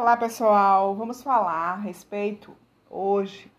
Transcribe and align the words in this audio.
Olá 0.00 0.16
pessoal, 0.16 0.94
vamos 0.94 1.24
falar 1.24 1.72
a 1.72 1.74
respeito 1.74 2.54
hoje, 2.88 3.50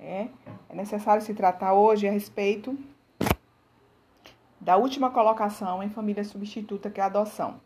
é, 0.00 0.26
é 0.68 0.74
necessário 0.74 1.22
se 1.22 1.32
tratar 1.32 1.74
hoje 1.74 2.08
a 2.08 2.10
respeito 2.10 2.76
da 4.60 4.76
última 4.76 5.12
colocação 5.12 5.80
em 5.84 5.88
família 5.88 6.24
substituta 6.24 6.90
que 6.90 6.98
é 6.98 7.04
a 7.04 7.06
adoção. 7.06 7.60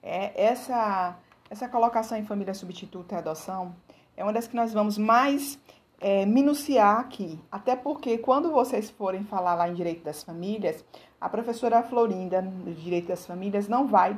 É, 0.00 0.40
essa, 0.40 1.18
essa 1.50 1.68
colocação 1.68 2.16
em 2.16 2.24
família 2.24 2.54
substituta 2.54 3.16
e 3.16 3.18
adoção 3.18 3.74
é 4.16 4.22
uma 4.22 4.32
das 4.32 4.46
que 4.46 4.54
nós 4.54 4.72
vamos 4.72 4.96
mais 4.96 5.58
é, 6.00 6.24
minuciar 6.24 7.00
aqui, 7.00 7.40
até 7.50 7.74
porque 7.74 8.18
quando 8.18 8.52
vocês 8.52 8.88
forem 8.88 9.24
falar 9.24 9.56
lá 9.56 9.68
em 9.68 9.74
Direito 9.74 10.04
das 10.04 10.22
Famílias, 10.22 10.84
a 11.20 11.28
professora 11.28 11.82
Florinda, 11.82 12.40
do 12.40 12.72
Direito 12.72 13.08
das 13.08 13.26
Famílias, 13.26 13.66
não 13.66 13.88
vai 13.88 14.16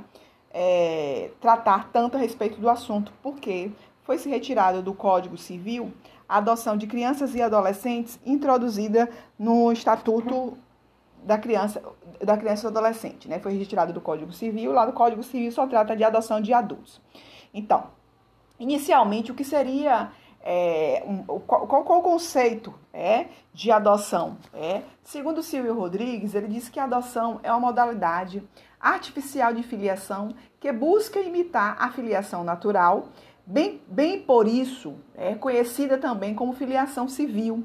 é, 0.58 1.32
tratar 1.38 1.90
tanto 1.92 2.16
a 2.16 2.18
respeito 2.18 2.58
do 2.58 2.70
assunto, 2.70 3.12
porque 3.22 3.70
foi 4.04 4.16
se 4.16 4.26
retirado 4.30 4.82
do 4.82 4.94
Código 4.94 5.36
Civil 5.36 5.92
a 6.26 6.38
adoção 6.38 6.78
de 6.78 6.86
crianças 6.86 7.34
e 7.34 7.42
adolescentes 7.42 8.18
introduzida 8.24 9.10
no 9.38 9.70
Estatuto 9.70 10.56
da 11.22 11.36
Criança, 11.36 11.82
da 12.24 12.38
criança 12.38 12.62
e 12.66 12.72
do 12.72 12.78
Adolescente, 12.78 13.28
né? 13.28 13.38
Foi 13.38 13.52
retirado 13.52 13.92
do 13.92 14.00
Código 14.00 14.32
Civil, 14.32 14.72
lá 14.72 14.86
do 14.86 14.94
Código 14.94 15.22
Civil 15.22 15.52
só 15.52 15.66
trata 15.66 15.94
de 15.94 16.02
adoção 16.02 16.40
de 16.40 16.54
adultos. 16.54 17.02
Então, 17.52 17.88
inicialmente, 18.58 19.30
o 19.30 19.34
que 19.34 19.44
seria 19.44 20.10
é, 20.40 21.02
um, 21.06 21.22
qual, 21.40 21.66
qual, 21.66 21.98
o 21.98 22.02
conceito 22.02 22.72
é, 22.94 23.26
de 23.52 23.70
adoção? 23.70 24.38
É, 24.54 24.82
segundo 25.04 25.42
Silvio 25.42 25.74
Rodrigues, 25.74 26.34
ele 26.34 26.48
diz 26.48 26.70
que 26.70 26.80
a 26.80 26.84
adoção 26.84 27.40
é 27.42 27.50
uma 27.50 27.60
modalidade 27.60 28.42
artificial 28.86 29.52
de 29.52 29.62
filiação 29.62 30.34
que 30.60 30.72
busca 30.72 31.20
imitar 31.20 31.76
a 31.78 31.90
filiação 31.90 32.44
natural, 32.44 33.08
bem, 33.46 33.80
bem 33.88 34.20
por 34.20 34.46
isso 34.46 34.94
é 35.14 35.34
conhecida 35.34 35.98
também 35.98 36.34
como 36.34 36.52
filiação 36.52 37.08
civil, 37.08 37.64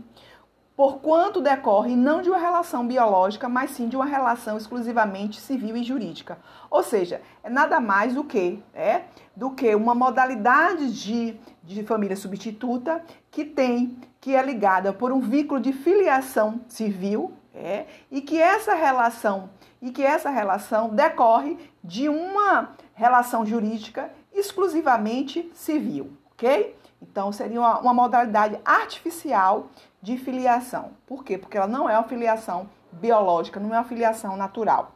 porquanto 0.75 1.41
decorre 1.41 1.95
não 1.95 2.21
de 2.21 2.29
uma 2.29 2.39
relação 2.39 2.87
biológica, 2.87 3.47
mas 3.47 3.71
sim 3.71 3.87
de 3.87 3.95
uma 3.95 4.05
relação 4.05 4.57
exclusivamente 4.57 5.39
civil 5.39 5.77
e 5.77 5.83
jurídica. 5.83 6.39
Ou 6.69 6.81
seja, 6.81 7.21
é 7.43 7.49
nada 7.49 7.79
mais 7.79 8.15
do 8.15 8.23
que, 8.23 8.63
é, 8.73 9.03
do 9.35 9.51
que 9.51 9.75
uma 9.75 9.93
modalidade 9.93 10.91
de, 10.91 11.37
de 11.63 11.83
família 11.83 12.15
substituta 12.15 13.03
que 13.29 13.45
tem, 13.45 13.97
que 14.19 14.35
é 14.35 14.41
ligada 14.41 14.91
por 14.91 15.11
um 15.11 15.19
vínculo 15.19 15.59
de 15.59 15.71
filiação 15.71 16.61
civil, 16.67 17.33
é, 17.53 17.85
e 18.09 18.21
que 18.21 18.39
essa 18.39 18.73
relação 18.73 19.49
e 19.81 19.91
que 19.91 20.03
essa 20.03 20.29
relação 20.29 20.89
decorre 20.89 21.57
de 21.83 22.07
uma 22.07 22.75
relação 22.93 23.45
jurídica 23.45 24.11
exclusivamente 24.31 25.51
civil, 25.55 26.15
ok? 26.31 26.75
Então 27.01 27.31
seria 27.31 27.59
uma, 27.59 27.79
uma 27.79 27.93
modalidade 27.93 28.59
artificial 28.63 29.69
de 30.01 30.17
filiação. 30.17 30.91
Por 31.07 31.23
quê? 31.23 31.37
Porque 31.37 31.57
ela 31.57 31.67
não 31.67 31.89
é 31.89 31.97
uma 31.97 32.07
filiação 32.07 32.69
biológica, 32.91 33.59
não 33.59 33.73
é 33.73 33.79
uma 33.79 33.83
filiação 33.83 34.37
natural. 34.37 34.95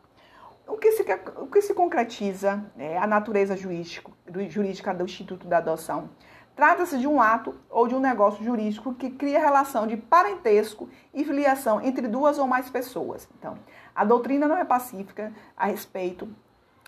O 0.67 0.77
que 0.77 0.91
se, 0.91 1.05
o 1.37 1.47
que 1.47 1.61
se 1.61 1.73
concretiza 1.73 2.63
é 2.77 2.97
a 2.97 3.05
natureza 3.05 3.55
jurídico, 3.55 4.11
jurídica 4.49 4.93
do 4.93 5.05
Instituto 5.05 5.47
da 5.47 5.57
Adoção? 5.57 6.09
Trata-se 6.55 6.97
de 6.97 7.07
um 7.07 7.21
ato 7.21 7.53
ou 7.69 7.87
de 7.87 7.93
um 7.93 7.99
negócio 7.99 8.43
jurídico 8.43 8.93
que 8.93 9.09
cria 9.09 9.39
relação 9.39 9.85
de 9.85 9.97
parentesco 9.97 10.87
e 11.13 11.25
filiação 11.25 11.81
entre 11.81 12.07
duas 12.07 12.39
ou 12.39 12.47
mais 12.47 12.69
pessoas. 12.69 13.27
Então, 13.37 13.57
a 13.93 14.05
doutrina 14.05 14.47
não 14.47 14.57
é 14.57 14.63
pacífica 14.63 15.33
a 15.57 15.65
respeito 15.65 16.29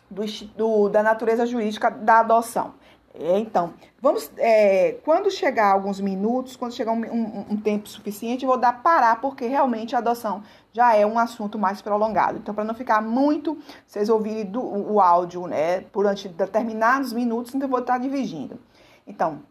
do, 0.09 0.23
do, 0.55 0.89
da 0.89 1.03
natureza 1.03 1.45
jurídica 1.45 1.91
da 1.91 2.19
adoção. 2.19 2.75
É, 3.19 3.39
então, 3.39 3.73
vamos. 3.99 4.31
É, 4.37 4.99
quando 5.03 5.31
chegar 5.31 5.71
alguns 5.71 5.99
minutos, 5.99 6.55
quando 6.55 6.73
chegar 6.73 6.91
um, 6.91 7.03
um, 7.03 7.45
um, 7.49 7.57
tempo 7.57 7.89
suficiente, 7.89 8.45
vou 8.45 8.57
dar 8.57 8.83
parar, 8.83 9.19
porque 9.19 9.47
realmente 9.47 9.95
a 9.95 9.99
adoção 9.99 10.43
já 10.71 10.95
é 10.95 11.05
um 11.05 11.17
assunto 11.17 11.57
mais 11.57 11.81
prolongado. 11.81 12.37
Então, 12.37 12.53
para 12.53 12.63
não 12.63 12.75
ficar 12.75 13.01
muito, 13.01 13.57
vocês 13.87 14.07
ouvirem 14.07 14.45
do, 14.45 14.61
o 14.61 15.01
áudio 15.01 15.47
né, 15.47 15.81
durante 15.91 16.29
determinados 16.29 17.11
minutos, 17.11 17.55
então 17.55 17.67
vou 17.67 17.79
estar 17.79 17.97
dividindo. 17.97 18.59
Então, 19.07 19.41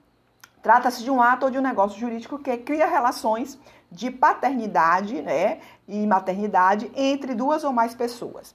Trata-se 0.62 1.02
de 1.02 1.10
um 1.10 1.22
ato 1.22 1.46
ou 1.46 1.50
de 1.50 1.58
um 1.58 1.62
negócio 1.62 1.98
jurídico 1.98 2.38
que 2.38 2.56
cria 2.56 2.86
relações 2.86 3.58
de 3.90 4.10
paternidade 4.10 5.22
né, 5.22 5.60
e 5.86 6.06
maternidade 6.06 6.90
entre 6.94 7.34
duas 7.34 7.64
ou 7.64 7.72
mais 7.72 7.94
pessoas. 7.94 8.54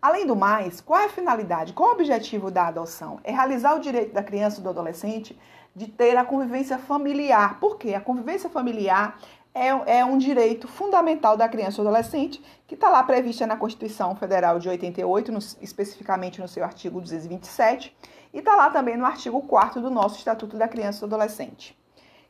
Além 0.00 0.26
do 0.26 0.36
mais, 0.36 0.80
qual 0.80 1.00
é 1.00 1.06
a 1.06 1.08
finalidade, 1.08 1.72
qual 1.72 1.88
é 1.88 1.92
o 1.92 1.94
objetivo 1.94 2.50
da 2.50 2.68
adoção? 2.68 3.18
É 3.24 3.32
realizar 3.32 3.74
o 3.74 3.80
direito 3.80 4.12
da 4.12 4.22
criança 4.22 4.58
ou 4.58 4.62
do 4.62 4.70
adolescente 4.70 5.38
de 5.74 5.86
ter 5.86 6.16
a 6.16 6.24
convivência 6.24 6.78
familiar. 6.78 7.58
Por 7.60 7.76
quê? 7.76 7.94
A 7.94 8.00
convivência 8.00 8.48
familiar 8.48 9.18
é, 9.56 10.00
é 10.00 10.04
um 10.04 10.18
direito 10.18 10.68
fundamental 10.68 11.34
da 11.34 11.48
criança 11.48 11.80
ou 11.80 11.88
adolescente 11.88 12.42
que 12.66 12.74
está 12.74 12.90
lá 12.90 13.02
prevista 13.02 13.46
na 13.46 13.56
Constituição 13.56 14.14
Federal 14.14 14.58
de 14.58 14.68
88, 14.68 15.32
no, 15.32 15.38
especificamente 15.62 16.42
no 16.42 16.46
seu 16.46 16.62
artigo 16.62 17.00
227, 17.00 17.96
e 18.34 18.38
está 18.38 18.54
lá 18.54 18.68
também 18.68 18.98
no 18.98 19.06
artigo 19.06 19.40
4 19.40 19.80
do 19.80 19.88
nosso 19.88 20.18
Estatuto 20.18 20.58
da 20.58 20.68
Criança 20.68 20.98
e 20.98 21.00
do 21.00 21.14
Adolescente, 21.14 21.74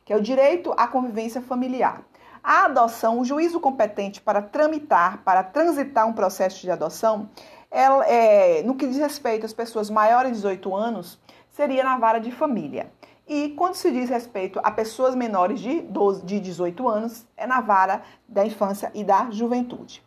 que 0.05 0.13
é 0.13 0.15
o 0.15 0.21
direito 0.21 0.73
à 0.77 0.87
convivência 0.87 1.41
familiar. 1.41 2.01
A 2.41 2.63
adoção, 2.63 3.19
o 3.19 3.25
juízo 3.25 3.59
competente 3.59 4.21
para 4.21 4.41
tramitar, 4.41 5.21
para 5.25 5.43
transitar 5.43 6.07
um 6.07 6.13
processo 6.13 6.61
de 6.61 6.71
adoção, 6.71 7.29
ela, 7.69 8.05
é, 8.05 8.63
no 8.63 8.75
que 8.75 8.87
diz 8.87 8.97
respeito 8.97 9.45
às 9.45 9.51
pessoas 9.51 9.89
maiores 9.89 10.31
de 10.31 10.37
18 10.37 10.73
anos, 10.73 11.19
seria 11.49 11.83
na 11.83 11.97
vara 11.97 12.19
de 12.19 12.31
família. 12.31 12.89
E 13.27 13.49
quando 13.49 13.75
se 13.75 13.91
diz 13.91 14.09
respeito 14.09 14.59
a 14.63 14.71
pessoas 14.71 15.13
menores 15.13 15.59
de, 15.59 15.81
12, 15.81 16.25
de 16.25 16.39
18 16.39 16.87
anos, 16.87 17.27
é 17.35 17.45
na 17.45 17.59
vara 17.59 18.01
da 18.27 18.45
infância 18.45 18.89
e 18.93 19.03
da 19.03 19.29
juventude. 19.29 20.01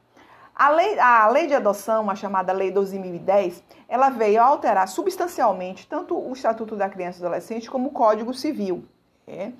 A 0.54 0.70
lei, 0.70 0.98
a 0.98 1.26
lei 1.28 1.46
de 1.46 1.54
adoção, 1.54 2.10
a 2.10 2.14
chamada 2.14 2.52
Lei 2.52 2.72
12.010, 2.72 3.62
ela 3.88 4.10
veio 4.10 4.42
a 4.42 4.44
alterar 4.44 4.88
substancialmente 4.88 5.86
tanto 5.86 6.18
o 6.18 6.32
Estatuto 6.32 6.76
da 6.76 6.88
Criança 6.88 7.18
e 7.18 7.24
Adolescente 7.24 7.70
como 7.70 7.88
o 7.88 7.92
Código 7.92 8.32
Civil. 8.34 8.84
É? 9.26 9.52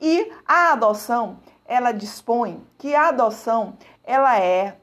E 0.00 0.32
a 0.46 0.72
adoção, 0.72 1.38
ela 1.64 1.92
dispõe 1.92 2.60
que 2.76 2.94
a 2.94 3.08
adoção 3.08 3.76
ela 4.02 4.38
é 4.38 4.76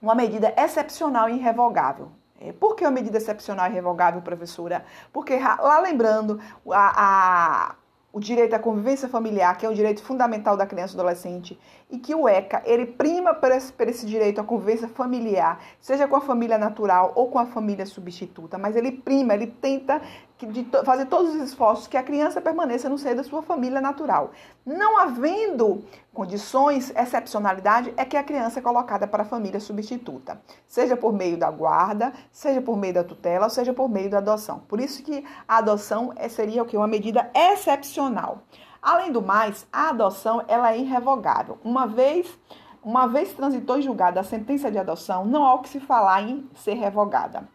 uma 0.00 0.14
medida 0.14 0.54
excepcional 0.56 1.28
e 1.28 1.34
irrevogável. 1.34 2.12
É, 2.40 2.52
por 2.52 2.74
que 2.74 2.84
uma 2.84 2.90
medida 2.90 3.16
excepcional 3.16 3.66
e 3.66 3.70
irrevogável, 3.70 4.20
professora? 4.20 4.84
Porque, 5.12 5.36
lá 5.38 5.80
lembrando, 5.80 6.40
a, 6.70 7.70
a 7.70 7.74
o 8.14 8.20
direito 8.20 8.54
à 8.54 8.60
convivência 8.60 9.08
familiar, 9.08 9.58
que 9.58 9.66
é 9.66 9.68
um 9.68 9.74
direito 9.74 10.00
fundamental 10.00 10.56
da 10.56 10.64
criança 10.64 10.92
e 10.92 10.96
do 10.96 11.00
adolescente, 11.00 11.58
e 11.90 11.98
que 11.98 12.14
o 12.14 12.28
ECA, 12.28 12.62
ele 12.64 12.86
prima 12.86 13.34
por 13.34 13.50
esse, 13.50 13.72
por 13.72 13.88
esse 13.88 14.06
direito 14.06 14.40
à 14.40 14.44
convivência 14.44 14.86
familiar, 14.86 15.60
seja 15.80 16.06
com 16.06 16.14
a 16.14 16.20
família 16.20 16.56
natural 16.56 17.10
ou 17.16 17.28
com 17.28 17.40
a 17.40 17.46
família 17.46 17.84
substituta, 17.84 18.56
mas 18.56 18.76
ele 18.76 18.92
prima, 18.92 19.34
ele 19.34 19.48
tenta 19.48 20.00
de 20.46 20.66
fazer 20.84 21.06
todos 21.06 21.34
os 21.34 21.42
esforços 21.42 21.86
que 21.86 21.96
a 21.96 22.02
criança 22.02 22.40
permaneça 22.40 22.88
no 22.88 22.98
seio 22.98 23.16
da 23.16 23.24
sua 23.24 23.42
família 23.42 23.80
natural. 23.80 24.30
Não 24.64 24.98
havendo 24.98 25.84
condições, 26.12 26.92
excepcionalidade, 26.96 27.92
é 27.96 28.04
que 28.04 28.16
a 28.16 28.22
criança 28.22 28.60
é 28.60 28.62
colocada 28.62 29.06
para 29.06 29.22
a 29.22 29.26
família 29.26 29.60
substituta, 29.60 30.40
seja 30.66 30.96
por 30.96 31.12
meio 31.12 31.36
da 31.36 31.50
guarda, 31.50 32.12
seja 32.30 32.60
por 32.60 32.76
meio 32.76 32.94
da 32.94 33.04
tutela, 33.04 33.48
seja 33.48 33.72
por 33.72 33.88
meio 33.88 34.10
da 34.10 34.18
adoção. 34.18 34.60
Por 34.68 34.80
isso 34.80 35.02
que 35.02 35.24
a 35.46 35.58
adoção 35.58 36.12
é, 36.16 36.28
seria 36.28 36.62
o 36.62 36.66
que 36.66 36.76
uma 36.76 36.86
medida 36.86 37.30
excepcional. 37.34 38.42
Além 38.80 39.10
do 39.10 39.22
mais, 39.22 39.66
a 39.72 39.88
adoção 39.88 40.44
ela 40.46 40.72
é 40.72 40.78
irrevogável. 40.78 41.58
Uma 41.64 41.86
vez 41.86 42.38
uma 42.84 43.06
vez 43.06 43.32
transitou 43.32 43.78
em 43.78 43.82
julgada 43.82 44.20
a 44.20 44.22
sentença 44.22 44.70
de 44.70 44.76
adoção, 44.76 45.24
não 45.24 45.42
há 45.42 45.54
o 45.54 45.60
que 45.60 45.70
se 45.70 45.80
falar 45.80 46.20
em 46.20 46.46
ser 46.54 46.74
revogada. 46.74 47.48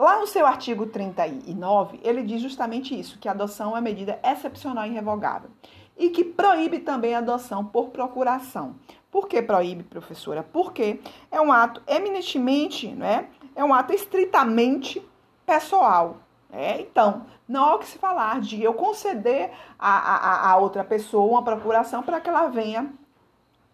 Lá 0.00 0.18
no 0.18 0.26
seu 0.26 0.46
artigo 0.46 0.86
39, 0.86 2.00
ele 2.02 2.22
diz 2.22 2.40
justamente 2.40 2.98
isso, 2.98 3.18
que 3.18 3.28
a 3.28 3.32
adoção 3.32 3.76
é 3.76 3.82
medida 3.82 4.18
excepcional 4.24 4.86
e 4.86 4.88
irrevogável. 4.88 5.50
E 5.94 6.08
que 6.08 6.24
proíbe 6.24 6.78
também 6.78 7.14
a 7.14 7.18
adoção 7.18 7.66
por 7.66 7.90
procuração. 7.90 8.76
Por 9.10 9.28
que 9.28 9.42
proíbe, 9.42 9.82
professora? 9.82 10.42
Porque 10.42 11.02
é 11.30 11.38
um 11.38 11.52
ato 11.52 11.82
eminentemente, 11.86 12.88
né? 12.88 13.28
É 13.54 13.62
um 13.62 13.74
ato 13.74 13.92
estritamente 13.92 15.06
pessoal. 15.44 16.16
Né? 16.48 16.80
Então, 16.80 17.26
não 17.46 17.66
há 17.66 17.74
o 17.74 17.78
que 17.78 17.86
se 17.86 17.98
falar 17.98 18.40
de 18.40 18.62
eu 18.62 18.72
conceder 18.72 19.50
a, 19.78 19.98
a, 19.98 20.50
a 20.52 20.56
outra 20.56 20.82
pessoa 20.82 21.30
uma 21.30 21.44
procuração 21.44 22.02
para 22.02 22.22
que 22.22 22.30
ela 22.30 22.48
venha 22.48 22.90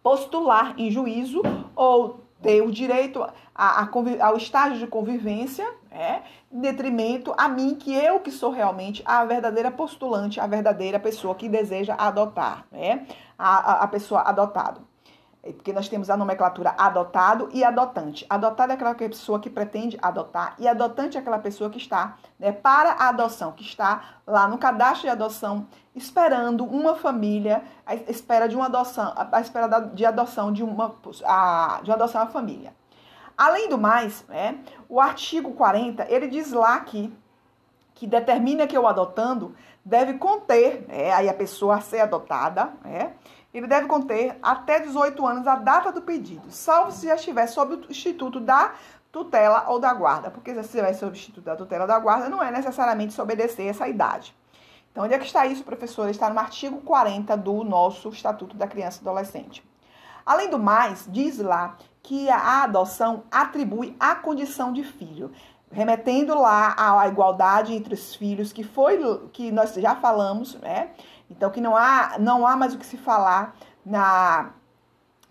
postular 0.03 0.75
em 0.77 0.91
juízo 0.91 1.41
ou 1.77 2.26
ter 2.47 2.63
o 2.63 2.71
direito 2.71 3.21
a, 3.53 3.83
a, 3.83 3.89
ao 4.21 4.37
estágio 4.37 4.79
de 4.79 4.87
convivência, 4.87 5.69
é, 5.91 6.21
em 6.53 6.61
detrimento 6.61 7.35
a 7.37 7.49
mim, 7.49 7.75
que 7.75 7.93
eu 7.93 8.21
que 8.21 8.31
sou 8.31 8.53
realmente 8.53 9.03
a 9.05 9.25
verdadeira 9.25 9.69
postulante, 9.69 10.39
a 10.39 10.47
verdadeira 10.47 11.01
pessoa 11.01 11.35
que 11.35 11.49
deseja 11.49 11.97
adotar, 11.99 12.65
né, 12.71 13.05
a, 13.37 13.73
a, 13.73 13.83
a 13.83 13.89
pessoa 13.89 14.21
adotada. 14.21 14.81
Porque 15.53 15.73
nós 15.73 15.89
temos 15.89 16.11
a 16.11 16.17
nomenclatura 16.17 16.75
adotado 16.77 17.49
e 17.53 17.63
adotante. 17.63 18.27
Adotado 18.29 18.73
é 18.73 18.75
aquela 18.75 18.95
pessoa 18.95 19.39
que 19.39 19.51
pretende 19.51 19.99
adotar 20.03 20.55
e 20.59 20.67
adotante 20.67 21.17
é 21.17 21.21
aquela 21.21 21.39
pessoa 21.39 21.71
que 21.71 21.79
está 21.79 22.17
né, 22.39 22.53
para 22.53 22.93
a 22.93 23.09
adoção, 23.09 23.53
que 23.53 23.63
está 23.63 24.03
lá 24.27 24.49
no 24.49 24.59
cadastro 24.59 25.03
de 25.03 25.09
adoção 25.09 25.67
esperando 25.95 26.65
uma 26.65 26.95
família, 26.95 27.63
a 27.87 27.95
espera 27.95 28.47
de 28.49 28.55
uma 28.55 28.67
adoção, 28.67 29.13
a 29.17 29.41
espera 29.41 29.81
de 29.81 30.05
adoção 30.05 30.53
de 30.53 30.63
uma, 30.63 30.95
a, 31.25 31.81
de 31.83 31.91
uma 31.91 31.97
adoção 31.97 32.21
à 32.21 32.27
família. 32.27 32.75
Além 33.37 33.69
do 33.69 33.79
mais, 33.79 34.25
né, 34.29 34.59
o 34.89 35.01
artigo 35.01 35.53
40, 35.53 36.07
ele 36.11 36.27
diz 36.29 36.53
lá 36.53 36.81
que, 36.81 37.13
que 37.95 38.07
determina 38.07 38.67
que 38.67 38.79
o 38.79 38.87
adotando 38.87 39.55
deve 39.85 40.15
conter, 40.15 40.87
né, 40.89 41.13
aí 41.13 41.29
a 41.29 41.35
pessoa 41.35 41.77
a 41.77 41.81
ser 41.81 42.01
adotada, 42.01 42.73
né, 42.85 43.13
ele 43.57 43.67
deve 43.67 43.87
conter 43.87 44.39
até 44.43 44.81
18 44.81 45.27
anos 45.27 45.47
a 45.47 45.57
data 45.57 45.91
do 45.91 46.03
pedido, 46.03 46.51
salvo 46.51 46.93
se 46.93 47.07
já 47.07 47.15
estiver 47.15 47.47
sob 47.47 47.75
o 47.75 47.91
instituto 47.91 48.39
da 48.39 48.75
tutela 49.11 49.65
ou 49.69 49.79
da 49.79 49.95
guarda, 49.95 50.31
porque 50.31 50.53
se 50.53 50.61
estiver 50.61 50.93
sob 50.93 51.13
o 51.13 51.17
instituto 51.17 51.45
da 51.45 51.57
tutela 51.57 51.85
ou 51.85 51.89
da 51.89 51.99
guarda, 51.99 52.29
não 52.29 52.43
é 52.43 52.51
necessariamente 52.51 53.15
se 53.15 53.21
obedecer 53.21 53.67
essa 53.67 53.89
idade. 53.89 54.37
Então, 54.93 55.05
onde 55.05 55.15
é 55.15 55.19
que 55.19 55.25
está 55.25 55.47
isso, 55.47 55.65
professora? 55.65 56.11
Está 56.11 56.29
no 56.29 56.39
artigo 56.39 56.83
40 56.83 57.37
do 57.37 57.65
nosso 57.65 58.09
Estatuto 58.11 58.57
da 58.57 58.67
Criança 58.67 58.99
e 58.99 59.09
Adolescente. 59.09 59.65
Além 60.25 60.51
do 60.51 60.59
mais, 60.59 61.07
diz 61.09 61.39
lá 61.39 61.77
que 62.03 62.29
a 62.29 62.65
adoção 62.65 63.25
atribui 63.31 63.97
a 63.99 64.15
condição 64.15 64.73
de 64.73 64.83
filho, 64.83 65.31
remetendo 65.71 66.39
lá 66.39 66.75
à 66.77 67.09
igualdade 67.09 67.75
entre 67.75 67.95
os 67.95 68.15
filhos, 68.15 68.53
que 68.53 68.65
foi 68.65 68.99
que 69.33 69.51
nós 69.51 69.75
já 69.75 69.97
falamos, 69.97 70.55
né? 70.57 70.91
Então, 71.31 71.51
que 71.51 71.61
não 71.61 71.77
há, 71.77 72.17
não 72.19 72.47
há 72.47 72.57
mais 72.57 72.75
o 72.75 72.79
que 72.79 72.87
se 72.87 72.97
falar 72.97 73.57
na, 73.85 74.51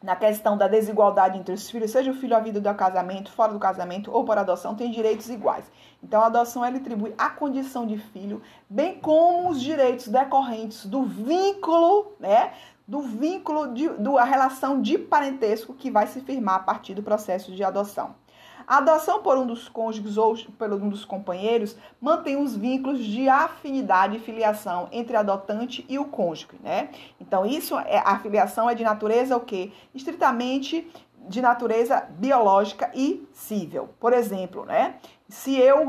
na 0.04 0.16
questão 0.16 0.58
da 0.58 0.68
desigualdade 0.68 1.38
entre 1.38 1.54
os 1.54 1.70
filhos, 1.70 1.92
seja 1.92 2.12
o 2.12 2.14
filho 2.14 2.36
à 2.36 2.40
vida 2.40 2.62
do 2.62 2.76
casamento, 2.76 3.32
fora 3.32 3.54
do 3.54 3.60
casamento 3.60 4.12
ou 4.12 4.24
por 4.24 4.38
adoção, 4.38 4.76
tem 4.76 4.92
direitos 4.92 5.30
iguais. 5.30 5.66
Então, 6.04 6.22
a 6.22 6.28
adoção 6.28 6.64
ela 6.64 6.78
atribui 6.78 7.16
a 7.18 7.30
condição 7.30 7.88
de 7.88 7.98
filho, 7.98 8.42
bem 8.70 9.00
como 9.00 9.50
os 9.50 9.60
direitos 9.62 10.08
decorrentes 10.08 10.86
do 10.86 11.04
vínculo, 11.04 12.14
né? 12.20 12.54
Do 12.88 13.02
vínculo, 13.02 13.74
de, 13.74 13.90
da 13.90 14.24
relação 14.24 14.80
de 14.80 14.98
parentesco 15.00 15.74
que 15.74 15.90
vai 15.90 16.06
se 16.06 16.22
firmar 16.22 16.56
a 16.58 16.60
partir 16.60 16.94
do 16.94 17.02
processo 17.02 17.52
de 17.52 17.64
adoção. 17.64 18.14
A 18.68 18.78
adoção 18.78 19.22
por 19.22 19.38
um 19.38 19.46
dos 19.46 19.70
cônjuges 19.70 20.18
ou 20.18 20.36
por 20.58 20.74
um 20.74 20.90
dos 20.90 21.06
companheiros 21.06 21.76
mantém 22.02 22.36
os 22.36 22.56
vínculos 22.56 23.04
de 23.04 23.30
afinidade 23.30 24.18
e 24.18 24.20
filiação 24.20 24.88
entre 24.92 25.16
adotante 25.16 25.86
e 25.88 26.00
o 26.00 26.06
cônjuge, 26.06 26.48
né? 26.64 26.90
Então, 27.20 27.46
isso 27.46 27.78
é 27.78 28.00
a 28.00 28.18
filiação 28.20 28.70
é 28.70 28.76
de 28.76 28.84
natureza 28.84 29.38
o 29.38 29.40
quê? 29.40 29.72
Estritamente 29.94 30.88
de 31.28 31.42
natureza 31.42 32.08
biológica 32.18 32.92
e 32.94 33.28
cível. 33.34 33.90
Por 34.00 34.14
exemplo, 34.14 34.66
né? 34.66 34.96
Se 35.28 35.58
eu, 35.58 35.88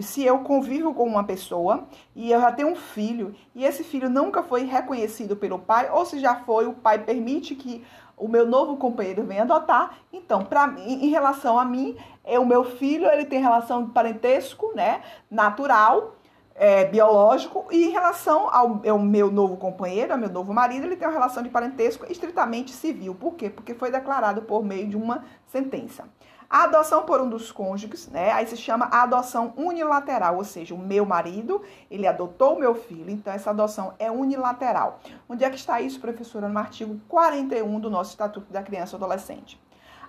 se 0.00 0.24
eu 0.24 0.40
convivo 0.40 0.92
com 0.92 1.04
uma 1.04 1.24
pessoa 1.24 1.86
e 2.16 2.32
eu 2.32 2.40
já 2.40 2.50
tenho 2.50 2.68
um 2.68 2.74
filho 2.74 3.34
e 3.54 3.64
esse 3.64 3.84
filho 3.84 4.10
nunca 4.10 4.42
foi 4.42 4.64
reconhecido 4.64 5.36
pelo 5.36 5.58
pai, 5.58 5.88
ou 5.90 6.04
se 6.04 6.18
já 6.18 6.34
foi, 6.36 6.66
o 6.66 6.72
pai 6.72 6.98
permite 6.98 7.54
que 7.54 7.84
o 8.16 8.28
meu 8.28 8.46
novo 8.46 8.76
companheiro 8.76 9.24
vem 9.24 9.40
adotar. 9.40 9.98
Então, 10.12 10.46
em, 10.78 11.06
em 11.06 11.08
relação 11.10 11.58
a 11.58 11.64
mim, 11.64 11.96
é 12.24 12.38
o 12.38 12.46
meu 12.46 12.64
filho, 12.64 13.06
ele 13.06 13.24
tem 13.24 13.40
relação 13.40 13.84
de 13.84 13.92
parentesco, 13.92 14.72
né, 14.74 15.02
natural, 15.30 16.16
é, 16.54 16.84
biológico, 16.84 17.66
e 17.70 17.86
em 17.86 17.90
relação 17.90 18.48
ao, 18.52 18.80
ao, 18.86 18.98
meu 18.98 19.30
novo 19.30 19.56
companheiro, 19.56 20.12
ao 20.12 20.18
meu 20.18 20.30
novo 20.30 20.52
marido, 20.52 20.86
ele 20.86 20.96
tem 20.96 21.06
uma 21.06 21.14
relação 21.14 21.42
de 21.42 21.48
parentesco 21.48 22.04
estritamente 22.10 22.72
civil. 22.72 23.14
Por 23.14 23.34
quê? 23.34 23.50
Porque 23.50 23.74
foi 23.74 23.90
declarado 23.90 24.42
por 24.42 24.64
meio 24.64 24.88
de 24.88 24.96
uma 24.96 25.24
sentença. 25.46 26.04
A 26.52 26.64
adoção 26.64 27.04
por 27.04 27.18
um 27.18 27.30
dos 27.30 27.50
cônjuges, 27.50 28.08
né? 28.08 28.30
Aí 28.30 28.46
se 28.46 28.58
chama 28.58 28.84
adoção 28.92 29.54
unilateral, 29.56 30.36
ou 30.36 30.44
seja, 30.44 30.74
o 30.74 30.78
meu 30.78 31.06
marido, 31.06 31.62
ele 31.90 32.06
adotou 32.06 32.56
o 32.56 32.58
meu 32.58 32.74
filho, 32.74 33.08
então 33.08 33.32
essa 33.32 33.48
adoção 33.48 33.94
é 33.98 34.10
unilateral. 34.10 35.00
Onde 35.26 35.44
é 35.44 35.48
que 35.48 35.56
está 35.56 35.80
isso, 35.80 35.98
professora? 35.98 36.50
No 36.50 36.58
artigo 36.58 37.00
41 37.08 37.80
do 37.80 37.88
nosso 37.88 38.10
Estatuto 38.10 38.52
da 38.52 38.62
Criança 38.62 38.94
e 38.94 38.96
Adolescente. 38.96 39.58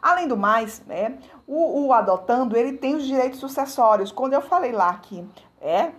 Além 0.02 0.28
do 0.28 0.36
mais, 0.36 0.82
né, 0.86 1.18
o, 1.48 1.86
o 1.86 1.94
adotando, 1.94 2.58
ele 2.58 2.74
tem 2.74 2.94
os 2.94 3.06
direitos 3.06 3.40
sucessórios. 3.40 4.12
Quando 4.12 4.34
eu 4.34 4.42
falei 4.42 4.74
lá 4.74 4.94
que, 4.96 5.26
é, 5.62 5.94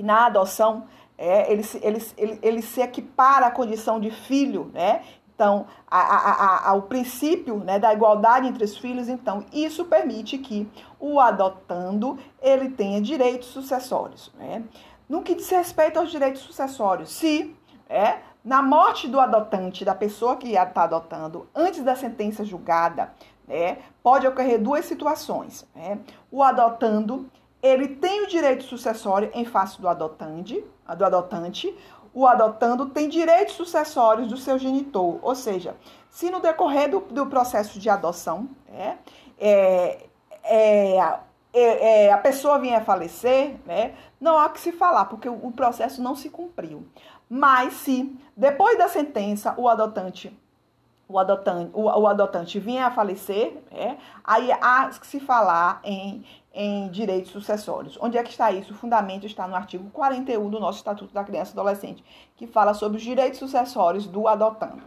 que 0.00 0.02
na 0.02 0.26
adoção 0.26 0.86
é, 1.18 1.52
ele, 1.52 1.62
ele, 1.82 2.06
ele, 2.16 2.38
ele 2.40 2.62
se 2.62 2.80
equipara 2.80 3.46
à 3.46 3.50
condição 3.50 4.00
de 4.00 4.10
filho, 4.10 4.70
né? 4.72 5.02
Então, 5.34 5.66
a, 5.86 5.98
a, 5.98 6.70
a, 6.70 6.74
o 6.74 6.82
princípio 6.82 7.58
né, 7.58 7.78
da 7.78 7.92
igualdade 7.92 8.46
entre 8.46 8.64
os 8.64 8.76
filhos, 8.76 9.08
então, 9.08 9.44
isso 9.52 9.84
permite 9.86 10.38
que 10.38 10.68
o 10.98 11.18
adotando 11.18 12.18
ele 12.42 12.70
tenha 12.70 13.00
direitos 13.00 13.48
sucessórios. 13.48 14.30
Né? 14.38 14.64
No 15.08 15.22
que 15.22 15.34
diz 15.34 15.48
respeito 15.48 15.98
aos 15.98 16.10
direitos 16.10 16.42
sucessórios, 16.42 17.10
se 17.10 17.56
é, 17.88 18.18
na 18.44 18.62
morte 18.62 19.08
do 19.08 19.18
adotante, 19.18 19.82
da 19.82 19.94
pessoa 19.94 20.36
que 20.36 20.52
está 20.52 20.82
adotando, 20.82 21.48
antes 21.54 21.82
da 21.82 21.96
sentença 21.96 22.44
julgada, 22.44 23.12
né, 23.48 23.78
pode 24.02 24.26
ocorrer 24.26 24.60
duas 24.60 24.84
situações. 24.84 25.66
Né? 25.74 25.98
O 26.30 26.42
adotando 26.42 27.30
ele 27.62 27.88
tem 27.88 28.22
o 28.22 28.26
direito 28.26 28.64
sucessório 28.64 29.30
em 29.34 29.44
face 29.44 29.80
do 29.80 29.88
adotante, 29.88 30.64
do 30.96 31.04
adotante, 31.04 31.74
o 32.12 32.26
adotando 32.26 32.86
tem 32.86 33.08
direitos 33.08 33.54
sucessórios 33.54 34.28
do 34.28 34.36
seu 34.36 34.58
genitor. 34.58 35.18
Ou 35.22 35.34
seja, 35.34 35.76
se 36.08 36.30
no 36.30 36.40
decorrer 36.40 36.90
do, 36.90 37.00
do 37.00 37.26
processo 37.26 37.78
de 37.78 37.88
adoção 37.88 38.48
né, 38.68 38.98
é, 39.38 40.06
é, 40.42 40.96
é, 41.52 42.06
é, 42.06 42.12
a 42.12 42.18
pessoa 42.18 42.58
vier 42.58 42.80
a 42.80 42.84
falecer, 42.84 43.56
né, 43.66 43.94
não 44.20 44.38
há 44.38 44.48
que 44.48 44.60
se 44.60 44.72
falar, 44.72 45.04
porque 45.06 45.28
o, 45.28 45.34
o 45.46 45.52
processo 45.52 46.02
não 46.02 46.16
se 46.16 46.30
cumpriu. 46.30 46.86
Mas 47.28 47.74
se 47.74 48.16
depois 48.36 48.76
da 48.76 48.88
sentença 48.88 49.54
o 49.56 49.68
adotante 49.68 50.36
o 51.10 51.18
adotante, 51.18 51.70
o, 51.74 51.82
o 51.82 52.06
adotante 52.06 52.58
vinha 52.58 52.86
a 52.86 52.90
falecer, 52.90 53.62
né, 53.70 53.98
aí 54.22 54.50
há 54.52 54.88
que 54.88 55.06
se 55.06 55.20
falar 55.20 55.80
em 55.82 56.24
em 56.52 56.88
direitos 56.88 57.30
sucessórios. 57.30 57.96
Onde 58.00 58.18
é 58.18 58.22
que 58.22 58.30
está 58.30 58.50
isso? 58.50 58.72
O 58.72 58.76
fundamento 58.76 59.26
está 59.26 59.46
no 59.46 59.54
artigo 59.54 59.88
41 59.90 60.50
do 60.50 60.58
nosso 60.58 60.78
Estatuto 60.78 61.14
da 61.14 61.24
Criança 61.24 61.52
e 61.52 61.54
Adolescente, 61.54 62.04
que 62.36 62.46
fala 62.46 62.74
sobre 62.74 62.98
os 62.98 63.04
direitos 63.04 63.38
sucessórios 63.38 64.06
do 64.06 64.26
adotando. 64.26 64.82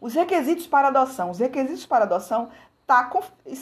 Os 0.00 0.14
requisitos 0.14 0.66
para 0.66 0.88
adoção. 0.88 1.30
Os 1.30 1.38
requisitos 1.38 1.86
para 1.86 2.04
adoção 2.04 2.48
tá, 2.86 3.10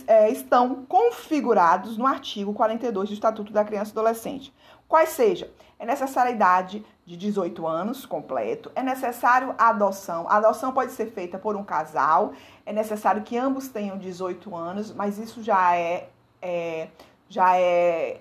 é, 0.06 0.30
estão 0.30 0.84
configurados 0.86 1.96
no 1.96 2.06
artigo 2.06 2.52
42 2.52 3.10
do 3.10 3.14
Estatuto 3.14 3.52
da 3.52 3.64
Criança 3.64 3.90
e 3.90 3.92
Adolescente. 3.92 4.52
Quais 4.88 5.10
sejam? 5.10 5.48
É 5.78 5.84
necessária 5.86 6.30
a 6.30 6.34
idade 6.34 6.84
de 7.04 7.16
18 7.16 7.66
anos 7.66 8.06
completo, 8.06 8.70
é 8.74 8.82
necessário 8.82 9.54
a 9.58 9.68
adoção. 9.68 10.26
A 10.28 10.36
adoção 10.36 10.72
pode 10.72 10.92
ser 10.92 11.06
feita 11.06 11.38
por 11.38 11.56
um 11.56 11.64
casal, 11.64 12.32
é 12.64 12.72
necessário 12.72 13.22
que 13.22 13.36
ambos 13.36 13.68
tenham 13.68 13.98
18 13.98 14.54
anos, 14.54 14.92
mas 14.92 15.18
isso 15.18 15.42
já 15.42 15.76
é 15.76 16.08
é, 16.44 16.88
já 17.28 17.56
é. 17.58 18.20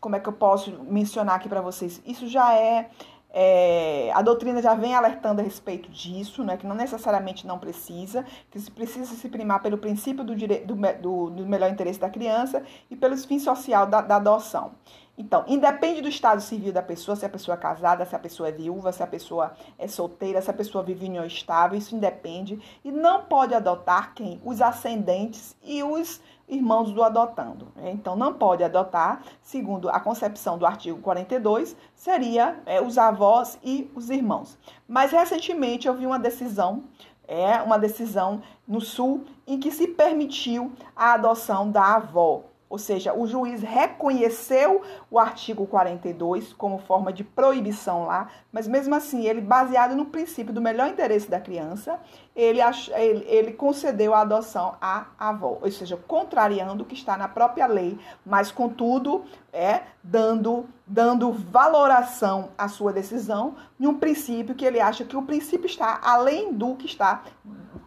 Como 0.00 0.16
é 0.16 0.20
que 0.20 0.28
eu 0.28 0.32
posso 0.32 0.72
mencionar 0.82 1.36
aqui 1.36 1.48
para 1.48 1.60
vocês? 1.60 2.02
Isso 2.06 2.26
já 2.26 2.54
é, 2.54 2.90
é, 3.32 4.10
a 4.12 4.22
doutrina 4.22 4.60
já 4.60 4.74
vem 4.74 4.94
alertando 4.94 5.40
a 5.40 5.44
respeito 5.44 5.90
disso, 5.90 6.42
né, 6.42 6.56
que 6.56 6.66
não 6.66 6.74
necessariamente 6.74 7.46
não 7.46 7.58
precisa, 7.58 8.24
que 8.50 8.58
se 8.58 8.70
precisa 8.70 9.14
se 9.14 9.28
primar 9.28 9.62
pelo 9.62 9.76
princípio 9.76 10.24
do, 10.24 10.34
dire, 10.34 10.64
do, 10.64 10.74
do, 10.74 11.30
do 11.30 11.46
melhor 11.46 11.70
interesse 11.70 12.00
da 12.00 12.08
criança 12.08 12.62
e 12.90 12.96
pelo 12.96 13.16
fim 13.18 13.38
social 13.38 13.86
da, 13.86 14.00
da 14.00 14.16
adoção. 14.16 14.72
Então, 15.20 15.44
independe 15.46 16.00
do 16.00 16.08
estado 16.08 16.40
civil 16.40 16.72
da 16.72 16.80
pessoa, 16.80 17.14
se 17.14 17.26
a 17.26 17.28
pessoa 17.28 17.54
é 17.54 17.58
casada, 17.58 18.06
se 18.06 18.16
a 18.16 18.18
pessoa 18.18 18.48
é 18.48 18.52
viúva, 18.52 18.90
se 18.90 19.02
a 19.02 19.06
pessoa 19.06 19.52
é 19.78 19.86
solteira, 19.86 20.40
se 20.40 20.50
a 20.50 20.54
pessoa 20.54 20.82
vive 20.82 21.04
em 21.04 21.10
união 21.10 21.26
estável, 21.26 21.76
isso 21.76 21.94
independe. 21.94 22.58
E 22.82 22.90
não 22.90 23.24
pode 23.24 23.54
adotar 23.54 24.14
quem? 24.14 24.40
Os 24.42 24.62
ascendentes 24.62 25.54
e 25.62 25.82
os 25.82 26.22
irmãos 26.48 26.90
do 26.90 27.02
adotando. 27.02 27.68
Então, 27.84 28.16
não 28.16 28.32
pode 28.32 28.64
adotar, 28.64 29.22
segundo 29.42 29.90
a 29.90 30.00
concepção 30.00 30.56
do 30.56 30.64
artigo 30.64 30.98
42, 31.02 31.76
seria 31.94 32.58
é, 32.64 32.80
os 32.80 32.96
avós 32.96 33.58
e 33.62 33.90
os 33.94 34.08
irmãos. 34.08 34.56
Mas 34.88 35.12
recentemente 35.12 35.86
eu 35.86 35.92
vi 35.92 36.06
uma 36.06 36.18
decisão, 36.18 36.84
é 37.28 37.60
uma 37.60 37.78
decisão 37.78 38.40
no 38.66 38.80
Sul, 38.80 39.26
em 39.46 39.60
que 39.60 39.70
se 39.70 39.86
permitiu 39.86 40.72
a 40.96 41.12
adoção 41.12 41.70
da 41.70 41.96
avó. 41.96 42.44
Ou 42.70 42.78
seja, 42.78 43.12
o 43.12 43.26
juiz 43.26 43.62
reconheceu 43.62 44.82
o 45.10 45.18
artigo 45.18 45.66
42 45.66 46.52
como 46.52 46.78
forma 46.78 47.12
de 47.12 47.24
proibição 47.24 48.06
lá, 48.06 48.28
mas 48.52 48.68
mesmo 48.68 48.94
assim, 48.94 49.26
ele, 49.26 49.40
baseado 49.40 49.96
no 49.96 50.06
princípio 50.06 50.54
do 50.54 50.60
melhor 50.60 50.88
interesse 50.88 51.28
da 51.28 51.40
criança, 51.40 51.98
ele, 52.34 52.60
ele, 52.94 53.24
ele 53.26 53.52
concedeu 53.54 54.14
a 54.14 54.20
adoção 54.20 54.76
à 54.80 55.06
avó, 55.18 55.58
ou 55.60 55.70
seja, 55.72 55.96
contrariando 55.96 56.84
o 56.84 56.86
que 56.86 56.94
está 56.94 57.16
na 57.16 57.26
própria 57.26 57.66
lei, 57.66 57.98
mas 58.24 58.52
contudo, 58.52 59.24
é 59.52 59.80
dando, 60.00 60.64
dando 60.86 61.32
valoração 61.32 62.50
à 62.56 62.68
sua 62.68 62.92
decisão 62.92 63.56
em 63.80 63.86
um 63.88 63.98
princípio 63.98 64.54
que 64.54 64.64
ele 64.64 64.80
acha 64.80 65.04
que 65.04 65.16
o 65.16 65.22
princípio 65.22 65.66
está 65.66 65.98
além 66.04 66.52
do 66.52 66.76
que 66.76 66.86
está 66.86 67.24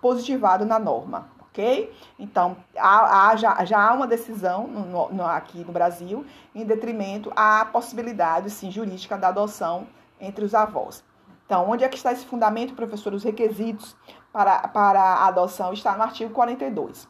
positivado 0.02 0.66
na 0.66 0.78
norma, 0.78 1.30
ok? 1.54 1.94
Então, 2.18 2.58
há, 2.76 3.30
há 3.30 3.36
já, 3.36 3.64
já, 3.64 3.90
há 3.90 3.94
uma 3.94 4.08
decisão 4.08 4.68
no, 4.68 5.14
no, 5.14 5.24
aqui 5.24 5.60
no 5.60 5.72
Brasil 5.72 6.26
em 6.54 6.66
detrimento 6.66 7.32
à 7.36 7.64
possibilidade, 7.66 8.50
sim, 8.50 8.72
jurídica 8.72 9.16
da 9.16 9.28
adoção 9.28 9.88
entre 10.20 10.44
os 10.44 10.56
avós. 10.56 11.04
Então, 11.46 11.70
onde 11.70 11.84
é 11.84 11.90
que 11.90 11.96
está 11.96 12.12
esse 12.12 12.26
fundamento, 12.26 12.74
professor? 12.74 13.14
Os 13.14 13.24
requisitos 13.24 13.96
para, 14.32 14.68
para 14.70 15.00
a 15.00 15.28
adoção 15.28 15.72
está 15.72 15.96
no 15.96 16.02
artigo 16.02 16.34
42. 16.34 17.08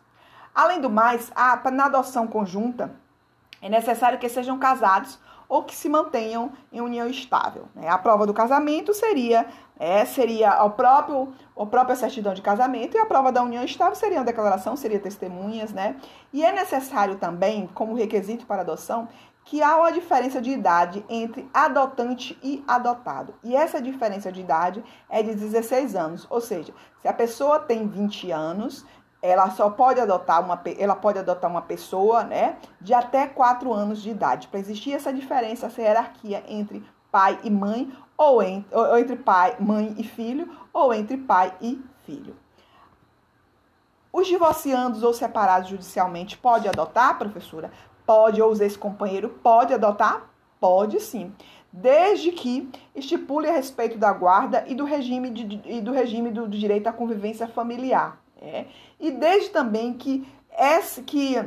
Além 0.53 0.81
do 0.81 0.89
mais, 0.89 1.31
a, 1.33 1.71
na 1.71 1.85
adoção 1.85 2.27
conjunta, 2.27 2.93
é 3.61 3.69
necessário 3.69 4.19
que 4.19 4.27
sejam 4.27 4.59
casados 4.59 5.17
ou 5.53 5.61
que 5.61 5.75
se 5.75 5.87
mantenham 5.87 6.51
em 6.71 6.81
união 6.81 7.07
estável. 7.07 7.65
Né? 7.75 7.87
A 7.87 7.99
prova 7.99 8.25
do 8.25 8.33
casamento 8.33 8.91
seria 8.91 9.45
é, 9.79 10.03
seria 10.03 10.63
o 10.63 10.71
próprio 10.71 11.31
a 11.55 11.65
própria 11.67 11.95
certidão 11.95 12.33
de 12.33 12.41
casamento 12.41 12.97
e 12.97 12.99
a 12.99 13.05
prova 13.05 13.31
da 13.31 13.43
união 13.43 13.63
estável 13.63 13.93
seria 13.93 14.21
a 14.21 14.23
declaração, 14.23 14.75
seria 14.75 14.99
testemunhas, 14.99 15.71
né? 15.71 15.95
E 16.31 16.43
é 16.43 16.51
necessário 16.51 17.17
também, 17.17 17.69
como 17.75 17.93
requisito 17.93 18.47
para 18.47 18.61
adoção, 18.61 19.07
que 19.45 19.61
há 19.61 19.77
uma 19.77 19.91
diferença 19.91 20.41
de 20.41 20.49
idade 20.49 21.05
entre 21.07 21.47
adotante 21.53 22.35
e 22.41 22.63
adotado. 22.67 23.35
E 23.43 23.55
essa 23.55 23.79
diferença 23.79 24.31
de 24.31 24.41
idade 24.41 24.83
é 25.07 25.21
de 25.21 25.35
16 25.35 25.95
anos, 25.95 26.25
ou 26.31 26.41
seja, 26.41 26.73
se 26.99 27.07
a 27.07 27.13
pessoa 27.13 27.59
tem 27.59 27.87
20 27.87 28.31
anos, 28.31 28.83
ela 29.23 29.49
só 29.51 29.69
pode 29.69 30.01
adotar 30.01 30.43
uma, 30.43 30.61
ela 30.77 30.97
pode 30.97 31.17
adotar 31.17 31.49
uma 31.49 31.61
pessoa, 31.61 32.25
né, 32.25 32.57
de 32.81 32.93
até 32.93 33.25
4 33.25 33.71
anos 33.71 34.01
de 34.01 34.09
idade. 34.09 34.49
Para 34.49 34.59
existir 34.59 34.91
essa 34.91 35.13
diferença, 35.13 35.67
essa 35.67 35.81
hierarquia 35.81 36.43
entre 36.45 36.83
pai 37.09 37.39
e 37.41 37.49
mãe, 37.49 37.95
ou, 38.17 38.41
ou 38.73 38.99
entre 38.99 39.15
pai, 39.15 39.55
mãe 39.61 39.95
e 39.97 40.03
filho, 40.03 40.51
ou 40.73 40.93
entre 40.93 41.15
pai 41.15 41.53
e 41.61 41.81
filho. 42.05 42.35
Os 44.11 44.27
divorciandos 44.27 45.03
ou 45.03 45.13
separados 45.13 45.69
judicialmente 45.69 46.37
pode 46.37 46.67
adotar, 46.67 47.17
professora? 47.17 47.71
Pode, 48.05 48.41
ou 48.41 48.51
os 48.51 48.59
ex-companheiro 48.59 49.29
pode 49.41 49.73
adotar? 49.73 50.29
Pode 50.59 50.99
sim. 50.99 51.33
Desde 51.71 52.33
que 52.33 52.69
estipule 52.93 53.47
a 53.47 53.53
respeito 53.53 53.97
da 53.97 54.11
guarda 54.11 54.65
e 54.67 54.75
do 54.75 54.83
regime, 54.83 55.29
de, 55.29 55.61
e 55.65 55.79
do, 55.79 55.93
regime 55.93 56.29
do, 56.29 56.45
do 56.45 56.57
direito 56.57 56.87
à 56.87 56.93
convivência 56.93 57.47
familiar. 57.47 58.22
É? 58.43 58.65
E 58.99 59.09
desde 59.09 59.51
também 59.51 59.93
que, 59.93 60.27
esse, 60.51 61.01
que, 61.03 61.41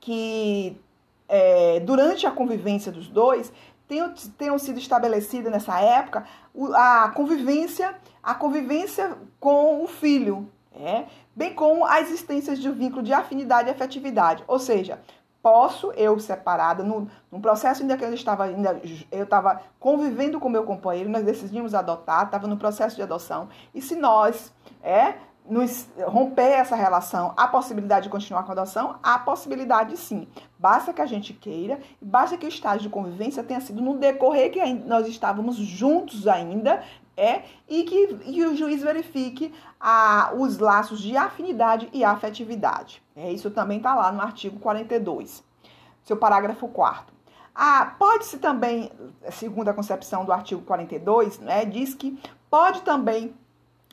que 0.00 0.80
é, 1.28 1.80
durante 1.80 2.26
a 2.26 2.30
convivência 2.30 2.90
dos 2.90 3.08
dois 3.08 3.52
tenham, 3.86 4.14
tenham 4.38 4.58
sido 4.58 4.78
estabelecidas 4.78 5.52
nessa 5.52 5.78
época 5.80 6.24
a 6.74 7.10
convivência, 7.14 7.94
a 8.22 8.34
convivência 8.34 9.18
com 9.38 9.84
o 9.84 9.86
filho, 9.86 10.50
é? 10.74 11.04
bem 11.36 11.54
como 11.54 11.84
a 11.84 12.00
existência 12.00 12.56
de 12.56 12.68
um 12.68 12.72
vínculo 12.72 13.02
de 13.02 13.12
afinidade 13.12 13.68
e 13.68 13.72
afetividade. 13.72 14.42
Ou 14.46 14.58
seja, 14.58 15.00
posso 15.42 15.92
eu 15.92 16.18
separada 16.18 16.82
no, 16.82 17.06
no 17.30 17.38
processo 17.38 17.82
ainda 17.82 17.96
que 17.96 18.04
eu 18.04 18.14
estava 18.14 18.44
ainda 18.44 18.80
eu 19.10 19.24
estava 19.24 19.60
convivendo 19.78 20.40
com 20.40 20.48
meu 20.48 20.64
companheiro 20.64 21.08
nós 21.08 21.24
decidimos 21.24 21.74
adotar 21.74 22.24
estava 22.24 22.48
no 22.48 22.56
processo 22.56 22.96
de 22.96 23.02
adoção 23.02 23.48
e 23.72 23.80
se 23.80 23.94
nós 23.94 24.52
é 24.82 25.14
nos 25.48 25.88
romper 26.06 26.52
essa 26.52 26.76
relação, 26.76 27.32
a 27.36 27.48
possibilidade 27.48 28.04
de 28.04 28.10
continuar 28.10 28.42
com 28.42 28.50
a 28.50 28.52
adoção, 28.52 28.96
a 29.02 29.18
possibilidade 29.18 29.96
sim. 29.96 30.28
Basta 30.58 30.92
que 30.92 31.00
a 31.00 31.06
gente 31.06 31.32
queira, 31.32 31.80
basta 32.00 32.36
que 32.36 32.46
o 32.46 32.48
estágio 32.48 32.82
de 32.82 32.88
convivência 32.88 33.42
tenha 33.42 33.60
sido 33.60 33.80
no 33.80 33.96
decorrer 33.96 34.50
que 34.52 34.74
nós 34.86 35.06
estávamos 35.06 35.56
juntos 35.56 36.28
ainda, 36.28 36.82
é, 37.16 37.42
e 37.68 37.82
que 37.82 38.44
o 38.46 38.54
juiz 38.54 38.80
verifique 38.80 39.52
a, 39.80 40.32
os 40.36 40.58
laços 40.58 41.00
de 41.00 41.16
afinidade 41.16 41.88
e 41.92 42.04
afetividade. 42.04 43.02
É, 43.16 43.32
isso 43.32 43.50
também 43.50 43.78
está 43.78 43.94
lá 43.94 44.12
no 44.12 44.20
artigo 44.20 44.60
42, 44.60 45.42
seu 46.04 46.16
parágrafo 46.16 46.68
4 46.68 47.18
ah, 47.60 47.96
pode-se 47.98 48.38
também, 48.38 48.92
segundo 49.32 49.66
a 49.66 49.74
concepção 49.74 50.24
do 50.24 50.32
artigo 50.32 50.62
42, 50.62 51.40
né, 51.40 51.64
diz 51.64 51.92
que 51.92 52.16
pode 52.48 52.82
também 52.82 53.34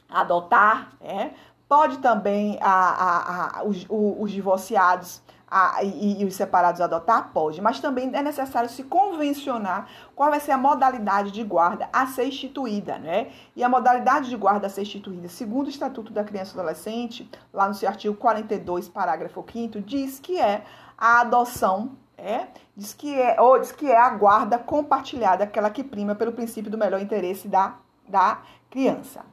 adotar, 0.09 0.93
é, 1.01 1.31
pode 1.67 1.97
também 1.97 2.57
a, 2.61 2.69
a, 2.69 3.59
a, 3.59 3.63
os, 3.63 3.85
os 3.89 4.31
divorciados 4.31 5.21
a, 5.47 5.83
e, 5.83 6.21
e, 6.21 6.25
os 6.25 6.35
separados 6.35 6.81
adotar? 6.81 7.31
Pode, 7.31 7.61
mas 7.61 7.79
também 7.79 8.11
é 8.13 8.21
necessário 8.21 8.69
se 8.69 8.83
convencionar 8.83 9.87
qual 10.15 10.29
vai 10.29 10.39
ser 10.39 10.51
a 10.51 10.57
modalidade 10.57 11.31
de 11.31 11.43
guarda 11.43 11.87
a 11.93 12.07
ser 12.07 12.25
instituída, 12.27 12.97
né? 12.97 13.31
E 13.55 13.63
a 13.63 13.69
modalidade 13.69 14.29
de 14.29 14.35
guarda 14.35 14.67
a 14.67 14.69
ser 14.69 14.81
instituída, 14.81 15.27
segundo 15.27 15.67
o 15.67 15.69
Estatuto 15.69 16.11
da 16.11 16.23
Criança 16.23 16.55
e 16.55 16.59
Adolescente, 16.59 17.29
lá 17.53 17.67
no 17.67 17.73
seu 17.73 17.87
artigo 17.87 18.15
42, 18.15 18.89
parágrafo 18.89 19.43
5 19.51 19.81
diz 19.81 20.19
que 20.19 20.39
é 20.39 20.63
a 20.97 21.21
adoção 21.21 21.91
é, 22.17 22.47
diz 22.75 22.93
que 22.93 23.13
é, 23.13 23.39
ou 23.39 23.59
diz 23.59 23.71
que 23.71 23.91
é 23.91 23.97
a 23.97 24.09
guarda 24.09 24.57
compartilhada, 24.57 25.43
aquela 25.43 25.69
que 25.69 25.83
prima 25.83 26.15
pelo 26.15 26.31
princípio 26.31 26.71
do 26.71 26.77
melhor 26.77 27.01
interesse 27.01 27.47
da, 27.47 27.75
da 28.07 28.41
criança. 28.69 29.25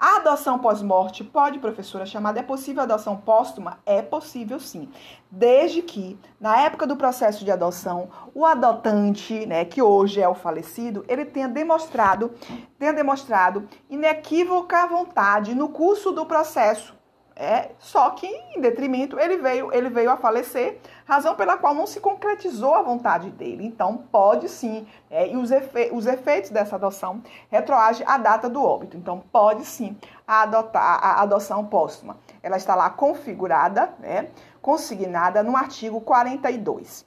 A 0.00 0.16
adoção 0.16 0.58
pós-morte 0.58 1.22
pode, 1.22 1.58
professora, 1.58 2.06
chamada 2.06 2.40
é 2.40 2.42
possível 2.42 2.82
adoção 2.82 3.18
póstuma? 3.18 3.80
É 3.84 4.00
possível 4.00 4.58
sim, 4.58 4.88
desde 5.30 5.82
que 5.82 6.18
na 6.40 6.58
época 6.58 6.86
do 6.86 6.96
processo 6.96 7.44
de 7.44 7.50
adoção, 7.50 8.08
o 8.34 8.46
adotante, 8.46 9.44
né, 9.44 9.62
que 9.66 9.82
hoje 9.82 10.18
é 10.18 10.26
o 10.26 10.34
falecido, 10.34 11.04
ele 11.06 11.26
tenha 11.26 11.48
demonstrado, 11.48 12.32
tenha 12.78 12.94
demonstrado 12.94 13.68
inequívoca 13.90 14.86
vontade 14.86 15.54
no 15.54 15.68
curso 15.68 16.12
do 16.12 16.24
processo 16.24 16.98
é, 17.42 17.70
só 17.78 18.10
que, 18.10 18.26
em 18.26 18.60
detrimento, 18.60 19.18
ele 19.18 19.38
veio, 19.38 19.72
ele 19.72 19.88
veio 19.88 20.10
a 20.10 20.16
falecer, 20.18 20.78
razão 21.06 21.34
pela 21.34 21.56
qual 21.56 21.72
não 21.72 21.86
se 21.86 21.98
concretizou 21.98 22.74
a 22.74 22.82
vontade 22.82 23.30
dele. 23.30 23.64
Então, 23.64 23.96
pode 24.12 24.46
sim, 24.46 24.86
é, 25.10 25.26
e 25.26 25.38
os, 25.38 25.50
efe, 25.50 25.88
os 25.90 26.04
efeitos 26.04 26.50
dessa 26.50 26.76
adoção 26.76 27.22
retroagem 27.50 28.06
à 28.06 28.18
data 28.18 28.46
do 28.46 28.62
óbito. 28.62 28.94
Então, 28.94 29.24
pode 29.32 29.64
sim 29.64 29.96
a 30.28 30.42
adotar 30.42 31.00
a 31.02 31.22
adoção 31.22 31.64
póstuma. 31.64 32.18
Ela 32.42 32.58
está 32.58 32.74
lá 32.74 32.90
configurada, 32.90 33.94
né, 33.98 34.28
consignada 34.60 35.42
no 35.42 35.56
artigo 35.56 35.98
42. 36.02 37.06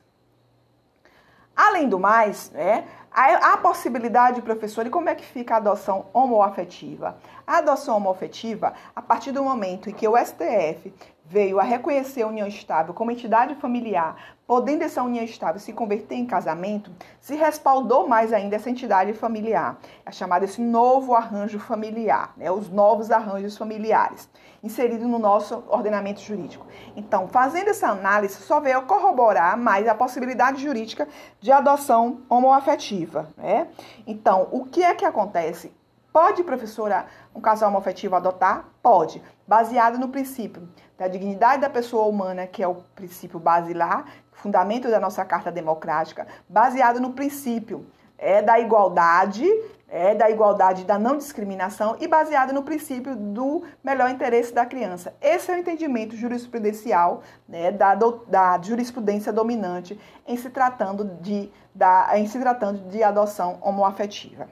Além 1.55 1.87
do 1.87 1.99
mais, 1.99 2.49
né, 2.49 2.87
a 3.13 3.57
possibilidade, 3.57 4.41
professor, 4.41 4.87
e 4.87 4.89
como 4.89 5.07
é 5.07 5.13
que 5.13 5.23
fica 5.23 5.53
a 5.53 5.57
adoção 5.57 6.07
homoafetiva? 6.11 7.17
A 7.45 7.57
adoção 7.57 7.97
homoafetiva, 7.97 8.73
a 8.95 9.01
partir 9.01 9.31
do 9.31 9.43
momento 9.43 9.89
em 9.89 9.93
que 9.93 10.07
o 10.07 10.17
STF 10.17 10.91
veio 11.25 11.59
a 11.59 11.63
reconhecer 11.63 12.23
a 12.23 12.27
união 12.27 12.47
estável 12.47 12.93
como 12.93 13.11
entidade 13.11 13.55
familiar, 13.55 14.15
podendo 14.45 14.83
essa 14.83 15.01
união 15.01 15.23
estável 15.23 15.59
se 15.59 15.71
converter 15.71 16.15
em 16.15 16.25
casamento, 16.25 16.91
se 17.19 17.35
respaldou 17.35 18.07
mais 18.07 18.33
ainda 18.33 18.55
essa 18.55 18.69
entidade 18.69 19.13
familiar. 19.13 19.79
É 20.05 20.11
chamado 20.11 20.43
esse 20.43 20.61
novo 20.61 21.15
arranjo 21.15 21.59
familiar, 21.59 22.33
né? 22.37 22.51
os 22.51 22.69
novos 22.69 23.09
arranjos 23.09 23.57
familiares, 23.57 24.29
inseridos 24.61 25.07
no 25.07 25.17
nosso 25.17 25.63
ordenamento 25.67 26.21
jurídico. 26.21 26.67
Então, 26.95 27.27
fazendo 27.27 27.69
essa 27.69 27.87
análise, 27.87 28.35
só 28.35 28.59
veio 28.59 28.83
corroborar 28.83 29.57
mais 29.57 29.87
a 29.87 29.95
possibilidade 29.95 30.61
jurídica 30.61 31.07
de 31.39 31.51
adoção 31.51 32.21
homoafetiva. 32.29 33.02
Né? 33.37 33.67
Então, 34.05 34.47
o 34.51 34.65
que 34.65 34.83
é 34.83 34.93
que 34.93 35.05
acontece? 35.05 35.71
Pode, 36.11 36.43
professora, 36.43 37.07
um 37.33 37.41
casal 37.41 37.69
homoafetivo 37.69 38.15
adotar? 38.15 38.65
Pode, 38.83 39.21
baseado 39.47 39.97
no 39.97 40.09
princípio 40.09 40.69
da 40.97 41.07
dignidade 41.07 41.61
da 41.61 41.69
pessoa 41.69 42.05
humana, 42.05 42.45
que 42.45 42.61
é 42.61 42.67
o 42.67 42.75
princípio 42.95 43.39
basilar, 43.39 44.05
fundamento 44.31 44.89
da 44.89 44.99
nossa 44.99 45.25
Carta 45.25 45.51
Democrática, 45.51 46.27
baseado 46.47 46.99
no 46.99 47.13
princípio 47.13 47.85
é 48.17 48.41
da 48.41 48.59
igualdade, 48.59 49.45
é 49.93 50.15
da 50.15 50.27
igualdade 50.27 50.85
da 50.85 50.97
não 50.97 51.17
discriminação 51.17 51.95
e 51.99 52.07
baseado 52.07 52.51
no 52.51 52.63
princípio 52.63 53.15
do 53.15 53.63
melhor 53.83 54.09
interesse 54.09 54.51
da 54.51 54.65
criança. 54.65 55.13
Esse 55.21 55.51
é 55.51 55.55
o 55.55 55.59
entendimento 55.59 56.15
jurisprudencial 56.15 57.21
né, 57.47 57.71
da, 57.71 57.93
da 57.93 58.59
jurisprudência 58.59 59.31
dominante 59.31 59.99
em 60.25 60.35
se 60.35 60.49
tratando 60.49 61.05
de, 61.21 61.51
da, 61.75 62.17
em 62.17 62.25
se 62.25 62.39
tratando 62.39 62.89
de 62.89 63.03
adoção 63.03 63.59
homoafetiva. 63.61 64.49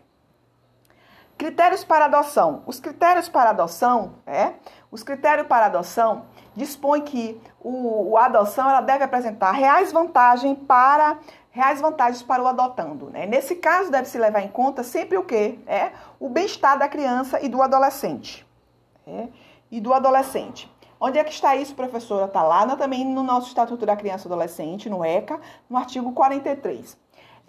Critérios 1.39 1.83
para 1.83 2.05
adoção. 2.05 2.61
Os 2.67 2.79
critérios 2.79 3.27
para 3.27 3.49
adoção, 3.49 4.17
é, 4.27 4.53
os 4.91 5.01
critérios 5.01 5.47
para 5.47 5.65
adoção 5.65 6.25
dispõe 6.55 7.01
que 7.01 7.41
o, 7.59 8.15
a 8.15 8.25
adoção 8.25 8.69
ela 8.69 8.81
deve 8.81 9.03
apresentar 9.03 9.51
reais 9.53 9.91
vantagens 9.91 10.55
para 10.67 11.17
reais 11.51 11.79
vantagens 11.79 12.23
para 12.23 12.41
o 12.41 12.47
adotando. 12.47 13.09
Né? 13.09 13.25
Nesse 13.25 13.55
caso, 13.55 13.91
deve-se 13.91 14.17
levar 14.17 14.41
em 14.41 14.47
conta 14.47 14.83
sempre 14.83 15.17
o 15.17 15.23
quê? 15.23 15.59
É, 15.67 15.91
o 16.19 16.29
bem-estar 16.29 16.79
da 16.79 16.87
criança 16.87 17.39
e 17.43 17.49
do 17.49 17.61
adolescente. 17.61 18.45
É, 19.05 19.27
e 19.69 19.79
do 19.79 19.93
adolescente. 19.93 20.71
Onde 20.99 21.17
é 21.17 21.23
que 21.23 21.31
está 21.31 21.55
isso, 21.55 21.73
professora? 21.75 22.25
Está 22.25 22.43
lá 22.43 22.65
no, 22.65 22.77
também 22.77 23.03
no 23.03 23.23
nosso 23.23 23.47
Estatuto 23.47 23.85
da 23.85 23.95
Criança 23.95 24.27
e 24.27 24.31
Adolescente, 24.31 24.89
no 24.89 25.03
ECA, 25.03 25.39
no 25.69 25.77
artigo 25.77 26.11
43. 26.11 26.97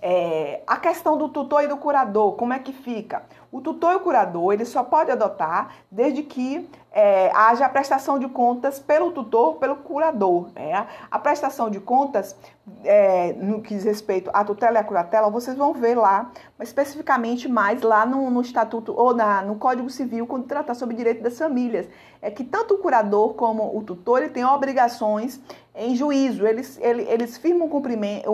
É, 0.01 0.63
a 0.67 0.79
questão 0.79 1.17
do 1.17 1.29
tutor 1.29 1.63
e 1.63 1.69
do 1.69 1.77
curador, 1.77 2.33
como 2.33 2.53
é 2.53 2.59
que 2.59 2.73
fica? 2.73 3.25
O 3.53 3.61
tutor 3.61 3.93
e 3.93 3.97
o 3.97 4.01
curador, 4.01 4.55
ele 4.55 4.65
só 4.65 4.83
pode 4.83 5.11
adotar 5.11 5.75
desde 5.91 6.23
que 6.23 6.67
é, 6.91 7.31
haja 7.35 7.67
a 7.67 7.69
prestação 7.69 8.19
de 8.19 8.27
contas 8.27 8.81
pelo 8.81 9.13
tutor, 9.13 9.57
pelo 9.57 9.77
curador. 9.77 10.49
Né? 10.55 10.87
A 11.11 11.19
prestação 11.19 11.69
de 11.69 11.79
contas, 11.79 12.35
é, 12.83 13.35
no 13.35 13.61
que 13.61 13.75
diz 13.75 13.85
respeito 13.85 14.31
à 14.33 14.43
tutela 14.43 14.79
e 14.79 14.81
à 14.81 14.85
curatela, 14.85 15.29
vocês 15.29 15.55
vão 15.55 15.75
ver 15.75 15.97
lá, 15.97 16.31
especificamente 16.63 17.47
mais 17.47 17.83
lá 17.83 18.07
no, 18.07 18.31
no 18.31 18.41
Estatuto 18.41 18.95
ou 18.97 19.15
na, 19.15 19.43
no 19.43 19.57
Código 19.57 19.91
Civil, 19.91 20.27
quando 20.27 20.47
tratar 20.47 20.75
sobre 20.75 20.97
direito 20.97 21.23
das 21.23 21.37
famílias. 21.37 21.87
É 22.23 22.31
que 22.31 22.45
tanto 22.45 22.75
o 22.75 22.79
curador 22.79 23.35
como 23.35 23.77
o 23.77 23.83
tutor 23.83 24.27
tem 24.31 24.47
obrigações 24.47 25.39
em 25.75 25.95
juízo, 25.95 26.47
eles, 26.47 26.79
eles, 26.81 27.09
eles, 27.09 27.37
firmam, 27.37 27.69
cumprimento, 27.69 28.27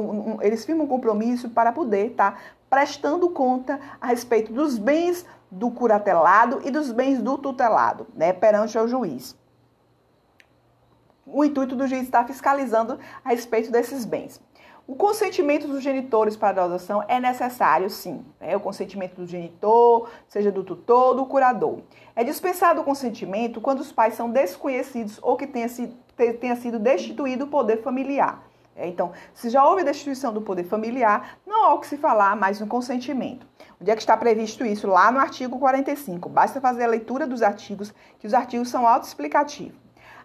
eles 0.42 0.64
firmam 0.64 0.87
compromisso 0.87 1.48
para 1.50 1.72
poder 1.72 2.10
estar 2.10 2.32
tá, 2.32 2.38
prestando 2.68 3.30
conta 3.30 3.80
a 4.00 4.06
respeito 4.08 4.52
dos 4.52 4.78
bens 4.78 5.25
do 5.50 5.70
curatelado 5.70 6.60
e 6.64 6.70
dos 6.70 6.92
bens 6.92 7.22
do 7.22 7.38
tutelado, 7.38 8.06
né, 8.14 8.32
perante 8.32 8.78
o 8.78 8.87
juiz. 8.87 9.37
O 11.26 11.44
intuito 11.44 11.76
do 11.76 11.87
juiz 11.87 12.02
está 12.02 12.25
fiscalizando 12.25 12.98
a 13.25 13.30
respeito 13.30 13.70
desses 13.70 14.04
bens. 14.04 14.40
O 14.87 14.96
consentimento 14.96 15.68
dos 15.68 15.82
genitores 15.82 16.34
para 16.34 16.62
a 16.62 16.64
adoção 16.64 17.04
é 17.06 17.20
necessário, 17.20 17.90
sim. 17.90 18.25
Né? 18.40 18.56
O 18.56 18.60
consentimento 18.60 19.16
do 19.16 19.26
genitor, 19.26 20.08
seja 20.26 20.50
do 20.50 20.64
tutor 20.64 21.14
do 21.14 21.26
curador. 21.26 21.80
É 22.16 22.25
dispensado 22.25 22.80
o 22.80 22.84
consentimento 22.84 23.60
quando 23.60 23.80
os 23.80 23.92
pais 23.92 24.14
são 24.14 24.30
desconhecidos 24.30 25.18
ou 25.20 25.37
que 25.37 25.46
tenha 25.46 25.68
tenha 26.40 26.56
sido 26.56 26.78
destituído 26.78 27.44
o 27.44 27.48
poder 27.48 27.82
familiar. 27.82 28.48
É, 28.78 28.87
então, 28.87 29.12
se 29.35 29.50
já 29.50 29.66
houve 29.66 29.82
destituição 29.82 30.32
do 30.32 30.40
poder 30.40 30.62
familiar, 30.64 31.38
não 31.44 31.64
há 31.64 31.75
o 31.75 31.80
que 31.80 31.87
se 31.87 31.97
falar 31.97 32.37
mais 32.37 32.61
no 32.61 32.66
consentimento. 32.66 33.44
Onde 33.80 33.90
é 33.90 33.94
que 33.94 34.00
está 34.00 34.16
previsto 34.16 34.64
isso? 34.64 34.87
Lá 34.87 35.11
no 35.11 35.18
artigo 35.18 35.58
45. 35.58 36.28
Basta 36.28 36.61
fazer 36.61 36.85
a 36.85 36.88
leitura 36.88 37.26
dos 37.26 37.42
artigos, 37.42 37.92
que 38.20 38.26
os 38.26 38.32
artigos 38.32 38.70
são 38.70 38.87
autoexplicativos. 38.87 39.76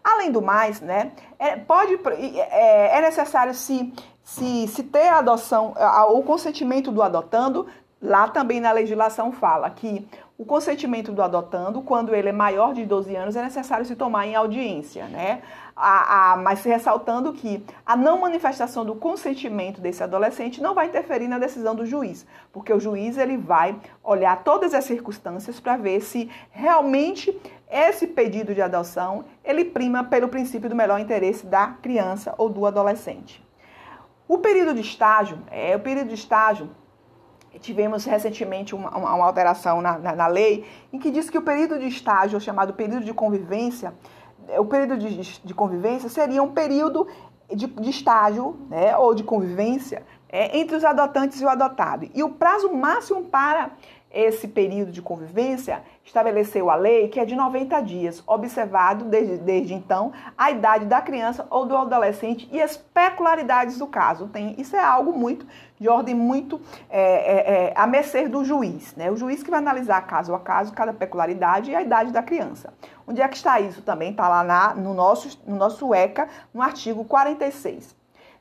Além 0.03 0.31
do 0.31 0.41
mais, 0.41 0.81
né, 0.81 1.13
é, 1.39 1.55
pode, 1.55 1.99
é, 2.05 2.97
é 2.97 3.01
necessário 3.01 3.53
se, 3.53 3.91
se, 4.23 4.67
se 4.67 4.83
ter 4.83 5.07
a 5.07 5.19
adoção, 5.19 5.73
o 6.09 6.21
consentimento 6.21 6.91
do 6.91 7.01
adotando, 7.01 7.67
lá 8.01 8.27
também 8.27 8.59
na 8.59 8.71
legislação 8.71 9.31
fala 9.31 9.69
que 9.69 10.05
o 10.43 10.45
consentimento 10.45 11.13
do 11.13 11.23
adotando, 11.23 11.81
quando 11.81 12.13
ele 12.13 12.27
é 12.27 12.33
maior 12.33 12.73
de 12.73 12.85
12 12.85 13.15
anos, 13.15 13.37
é 13.37 13.41
necessário 13.41 13.85
se 13.85 13.95
tomar 13.95 14.27
em 14.27 14.35
audiência, 14.35 15.05
né? 15.05 15.41
A, 15.73 16.33
a, 16.33 16.35
mas 16.35 16.61
ressaltando 16.65 17.31
que 17.31 17.65
a 17.85 17.95
não 17.95 18.19
manifestação 18.19 18.83
do 18.83 18.93
consentimento 18.93 19.79
desse 19.79 20.03
adolescente 20.03 20.61
não 20.61 20.75
vai 20.75 20.87
interferir 20.87 21.29
na 21.29 21.39
decisão 21.39 21.73
do 21.73 21.85
juiz, 21.85 22.27
porque 22.51 22.73
o 22.73 22.79
juiz 22.79 23.17
ele 23.17 23.37
vai 23.37 23.79
olhar 24.03 24.43
todas 24.43 24.73
as 24.73 24.83
circunstâncias 24.83 25.61
para 25.61 25.77
ver 25.77 26.01
se 26.01 26.29
realmente 26.51 27.33
esse 27.71 28.05
pedido 28.05 28.53
de 28.53 28.61
adoção 28.61 29.23
ele 29.45 29.63
prima 29.63 30.03
pelo 30.03 30.27
princípio 30.27 30.69
do 30.69 30.75
melhor 30.75 30.99
interesse 30.99 31.45
da 31.45 31.67
criança 31.67 32.35
ou 32.37 32.49
do 32.49 32.65
adolescente. 32.65 33.41
O 34.27 34.39
período 34.39 34.73
de 34.73 34.81
estágio, 34.81 35.39
é 35.49 35.73
o 35.73 35.79
período 35.79 36.09
de 36.09 36.15
estágio 36.15 36.69
tivemos 37.59 38.05
recentemente 38.05 38.75
uma, 38.75 38.89
uma 38.97 39.25
alteração 39.25 39.81
na, 39.81 39.97
na, 39.97 40.15
na, 40.15 40.27
lei 40.27 40.65
em 40.91 40.99
que 40.99 41.11
diz 41.11 41.29
que 41.29 41.37
o 41.37 41.41
período 41.41 41.79
de 41.79 41.87
estágio, 41.87 42.39
chamado 42.39 42.73
período 42.73 43.05
de 43.05 43.13
convivência, 43.13 43.93
é, 44.47 44.59
o 44.59 44.65
período 44.65 44.97
de, 44.97 45.39
de 45.39 45.53
convivência 45.53 46.09
seria 46.09 46.41
um 46.41 46.51
período 46.51 47.07
de, 47.53 47.67
de 47.67 47.89
estágio 47.89 48.57
né, 48.69 48.97
ou 48.97 49.13
de 49.13 49.23
convivência 49.23 50.03
é, 50.29 50.57
entre 50.57 50.75
os 50.75 50.83
adotantes 50.83 51.39
e 51.39 51.45
o 51.45 51.49
adotado. 51.49 52.09
E 52.13 52.23
o 52.23 52.29
prazo 52.29 52.73
máximo 52.73 53.25
para 53.25 53.71
esse 54.13 54.47
período 54.47 54.91
de 54.91 55.01
convivência, 55.01 55.81
estabeleceu 56.05 56.69
a 56.69 56.75
lei 56.75 57.07
que 57.07 57.19
é 57.19 57.25
de 57.25 57.35
90 57.35 57.81
dias, 57.81 58.23
observado 58.27 59.05
desde, 59.05 59.37
desde 59.37 59.73
então 59.73 60.13
a 60.37 60.51
idade 60.51 60.85
da 60.85 61.01
criança 61.01 61.47
ou 61.49 61.65
do 61.65 61.75
adolescente 61.75 62.47
e 62.51 62.61
as 62.61 62.77
peculiaridades 62.77 63.79
do 63.79 63.87
caso. 63.87 64.27
Tem, 64.27 64.53
isso 64.59 64.75
é 64.75 64.83
algo 64.83 65.11
muito 65.11 65.47
de 65.79 65.89
ordem 65.89 66.13
muito 66.13 66.61
é, 66.89 67.01
é, 67.01 67.53
é, 67.71 67.73
a 67.75 67.87
mercê 67.87 68.27
do 68.27 68.45
juiz, 68.45 68.95
né? 68.95 69.11
O 69.11 69.17
juiz 69.17 69.41
que 69.41 69.49
vai 69.49 69.59
analisar 69.59 69.99
caso 70.05 70.33
a 70.33 70.39
caso 70.39 70.71
cada 70.71 70.93
peculiaridade 70.93 71.71
e 71.71 71.75
a 71.75 71.81
idade 71.81 72.11
da 72.11 72.21
criança. 72.21 72.73
Onde 73.07 73.21
é 73.21 73.27
que 73.27 73.35
está 73.35 73.59
isso 73.59 73.81
também? 73.81 74.11
Está 74.11 74.29
lá 74.29 74.43
na, 74.43 74.73
no, 74.75 74.93
nosso, 74.93 75.37
no 75.45 75.57
nosso 75.57 75.93
ECA, 75.93 76.29
no 76.53 76.61
artigo 76.61 77.03
46. 77.03 77.95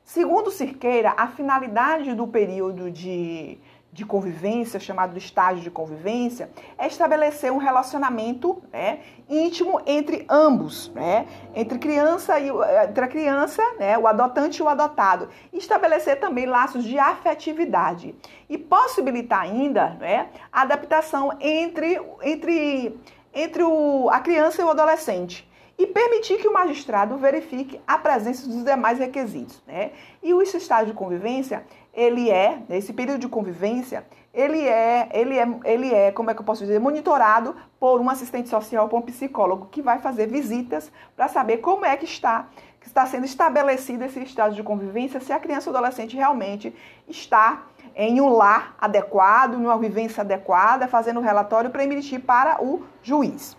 Segundo 0.05 0.51
Cirqueira, 0.51 1.13
a 1.17 1.27
finalidade 1.27 2.13
do 2.13 2.27
período 2.27 2.91
de 2.91 3.57
de 3.93 4.03
convivência, 4.03 4.79
chamado 4.79 5.15
estágio 5.17 5.61
de 5.61 5.69
convivência, 5.69 6.49
é 6.79 6.87
estabelecer 6.87 7.51
um 7.51 7.57
relacionamento 7.57 8.61
né, 8.73 9.01
íntimo 9.29 9.79
entre 9.85 10.25
ambos, 10.27 10.89
né, 10.95 11.27
entre, 11.53 11.77
criança 11.77 12.39
e, 12.39 12.49
entre 12.89 13.05
a 13.05 13.07
criança, 13.07 13.61
né, 13.79 13.95
o 13.95 14.07
adotante 14.07 14.57
e 14.57 14.63
o 14.63 14.67
adotado, 14.67 15.29
estabelecer 15.53 16.19
também 16.19 16.47
laços 16.47 16.83
de 16.83 16.97
afetividade 16.97 18.15
e 18.49 18.57
possibilitar 18.57 19.41
ainda 19.41 19.89
né, 19.99 20.29
a 20.51 20.63
adaptação 20.63 21.37
entre, 21.39 22.01
entre, 22.23 22.99
entre 23.31 23.61
o, 23.61 24.09
a 24.09 24.19
criança 24.19 24.59
e 24.59 24.65
o 24.65 24.69
adolescente 24.71 25.47
e 25.77 25.87
permitir 25.87 26.37
que 26.37 26.47
o 26.47 26.53
magistrado 26.53 27.17
verifique 27.17 27.79
a 27.85 27.97
presença 27.97 28.47
dos 28.47 28.63
demais 28.63 28.99
requisitos. 28.99 29.61
Né? 29.67 29.91
E 30.21 30.33
o 30.33 30.41
estágio 30.41 30.87
de 30.87 30.93
convivência, 30.93 31.65
ele 31.93 32.29
é, 32.29 32.59
nesse 32.67 32.91
período 32.91 33.19
de 33.19 33.27
convivência, 33.27 34.03
ele 34.33 34.67
é, 34.67 35.09
ele 35.13 35.37
é, 35.37 35.47
ele 35.63 35.93
é, 35.93 36.11
como 36.11 36.31
é 36.31 36.33
que 36.33 36.41
eu 36.41 36.45
posso 36.45 36.61
dizer, 36.61 36.79
monitorado 36.79 37.55
por 37.79 38.01
um 38.01 38.09
assistente 38.09 38.49
social, 38.49 38.89
por 38.89 38.97
um 38.97 39.01
psicólogo, 39.01 39.67
que 39.67 39.81
vai 39.81 39.99
fazer 39.99 40.27
visitas 40.27 40.91
para 41.15 41.27
saber 41.27 41.57
como 41.57 41.85
é 41.85 41.95
que 41.95 42.05
está, 42.05 42.47
que 42.81 42.87
está 42.87 43.05
sendo 43.05 43.25
estabelecido 43.25 44.03
esse 44.03 44.19
estágio 44.23 44.55
de 44.55 44.63
convivência, 44.63 45.19
se 45.19 45.31
a 45.31 45.39
criança 45.39 45.69
ou 45.69 45.75
adolescente 45.75 46.15
realmente 46.15 46.75
está 47.07 47.67
em 47.95 48.19
um 48.19 48.29
lar 48.29 48.75
adequado, 48.81 49.53
numa 49.53 49.77
vivência 49.77 50.21
adequada, 50.21 50.87
fazendo 50.87 51.19
o 51.19 51.23
relatório 51.23 51.69
para 51.69 51.83
emitir 51.83 52.19
para 52.19 52.63
o 52.63 52.81
juiz. 53.03 53.55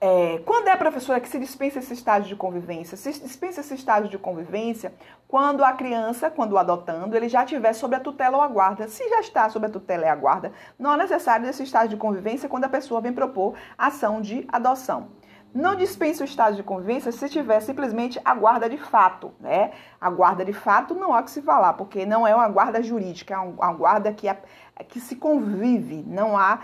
É, 0.00 0.38
quando 0.46 0.68
é 0.68 0.70
a 0.70 0.76
professora 0.76 1.18
que 1.18 1.28
se 1.28 1.40
dispensa 1.40 1.80
esse 1.80 1.92
estágio 1.92 2.28
de 2.28 2.36
convivência? 2.36 2.96
Se 2.96 3.10
dispensa 3.10 3.60
esse 3.62 3.74
estágio 3.74 4.08
de 4.08 4.16
convivência 4.16 4.92
quando 5.26 5.64
a 5.64 5.72
criança, 5.72 6.30
quando 6.30 6.52
o 6.52 6.58
adotando, 6.58 7.16
ele 7.16 7.28
já 7.28 7.42
estiver 7.42 7.72
sob 7.72 7.96
a 7.96 8.00
tutela 8.00 8.36
ou 8.36 8.42
a 8.42 8.46
guarda. 8.46 8.86
Se 8.86 9.08
já 9.08 9.18
está 9.18 9.48
sob 9.50 9.66
a 9.66 9.68
tutela 9.68 10.04
e 10.04 10.08
a 10.08 10.14
guarda, 10.14 10.52
não 10.78 10.94
é 10.94 10.98
necessário 10.98 11.48
esse 11.48 11.64
estágio 11.64 11.90
de 11.90 11.96
convivência 11.96 12.48
quando 12.48 12.64
a 12.64 12.68
pessoa 12.68 13.00
vem 13.00 13.12
propor 13.12 13.54
ação 13.76 14.20
de 14.20 14.46
adoção. 14.52 15.08
Não 15.54 15.74
dispensa 15.74 16.22
o 16.22 16.26
estágio 16.26 16.56
de 16.56 16.62
convivência 16.62 17.10
se 17.10 17.28
tiver 17.28 17.60
simplesmente 17.60 18.20
a 18.22 18.34
guarda 18.34 18.68
de 18.68 18.76
fato, 18.76 19.32
né? 19.40 19.72
A 19.98 20.10
guarda 20.10 20.44
de 20.44 20.52
fato 20.52 20.94
não 20.94 21.14
há 21.14 21.22
que 21.22 21.30
se 21.30 21.40
falar, 21.40 21.72
porque 21.72 22.04
não 22.04 22.26
é 22.26 22.34
uma 22.34 22.48
guarda 22.48 22.82
jurídica, 22.82 23.34
é 23.34 23.38
uma 23.38 23.72
guarda 23.72 24.12
que, 24.12 24.28
é, 24.28 24.38
que 24.86 25.00
se 25.00 25.16
convive, 25.16 26.04
não 26.06 26.36
há 26.36 26.60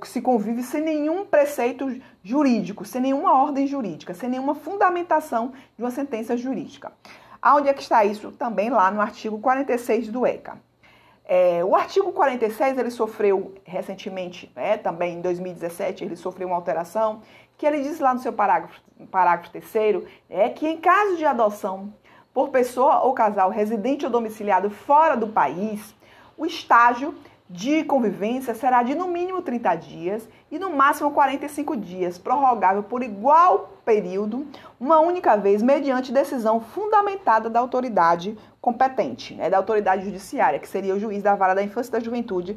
que 0.00 0.08
se 0.08 0.22
convive 0.22 0.62
sem 0.62 0.80
nenhum 0.80 1.26
preceito 1.26 2.00
jurídico, 2.22 2.84
sem 2.84 3.02
nenhuma 3.02 3.32
ordem 3.32 3.66
jurídica, 3.66 4.14
sem 4.14 4.30
nenhuma 4.30 4.54
fundamentação 4.54 5.52
de 5.76 5.84
uma 5.84 5.90
sentença 5.90 6.34
jurídica. 6.34 6.92
Aonde 7.42 7.68
é 7.68 7.74
que 7.74 7.82
está 7.82 8.04
isso? 8.06 8.32
Também 8.32 8.70
lá 8.70 8.90
no 8.90 9.02
artigo 9.02 9.38
46 9.38 10.08
do 10.08 10.26
ECA. 10.26 10.58
É, 11.26 11.64
o 11.64 11.74
artigo 11.74 12.12
46 12.12 12.76
ele 12.76 12.90
sofreu 12.90 13.54
recentemente, 13.64 14.52
né, 14.54 14.76
também 14.76 15.14
em 15.14 15.20
2017, 15.22 16.04
ele 16.04 16.16
sofreu 16.16 16.48
uma 16.48 16.56
alteração 16.56 17.22
que 17.56 17.66
ele 17.66 17.82
diz 17.82 17.98
lá 18.00 18.12
no 18.12 18.20
seu 18.20 18.32
parágrafo, 18.32 18.80
parágrafo 19.10 19.50
terceiro, 19.50 20.06
é 20.28 20.48
que 20.48 20.66
em 20.66 20.78
caso 20.78 21.16
de 21.16 21.24
adoção 21.24 21.92
por 22.32 22.48
pessoa 22.48 23.00
ou 23.00 23.12
casal 23.14 23.50
residente 23.50 24.04
ou 24.04 24.10
domiciliado 24.10 24.68
fora 24.70 25.16
do 25.16 25.28
país, 25.28 25.94
o 26.36 26.44
estágio 26.44 27.14
de 27.48 27.84
convivência 27.84 28.54
será 28.54 28.82
de 28.82 28.94
no 28.94 29.06
mínimo 29.06 29.42
30 29.42 29.74
dias 29.76 30.28
e 30.50 30.58
no 30.58 30.70
máximo 30.70 31.10
45 31.10 31.76
dias, 31.76 32.18
prorrogável 32.18 32.82
por 32.82 33.02
igual 33.02 33.74
período, 33.84 34.46
uma 34.80 34.98
única 35.00 35.36
vez, 35.36 35.62
mediante 35.62 36.10
decisão 36.10 36.58
fundamentada 36.58 37.50
da 37.50 37.60
autoridade 37.60 38.36
competente, 38.60 39.34
né, 39.34 39.50
da 39.50 39.58
autoridade 39.58 40.04
judiciária, 40.04 40.58
que 40.58 40.66
seria 40.66 40.94
o 40.94 40.98
juiz 40.98 41.22
da 41.22 41.34
vara 41.34 41.54
da 41.54 41.62
infância 41.62 41.90
e 41.90 41.92
da 41.92 42.00
juventude, 42.00 42.56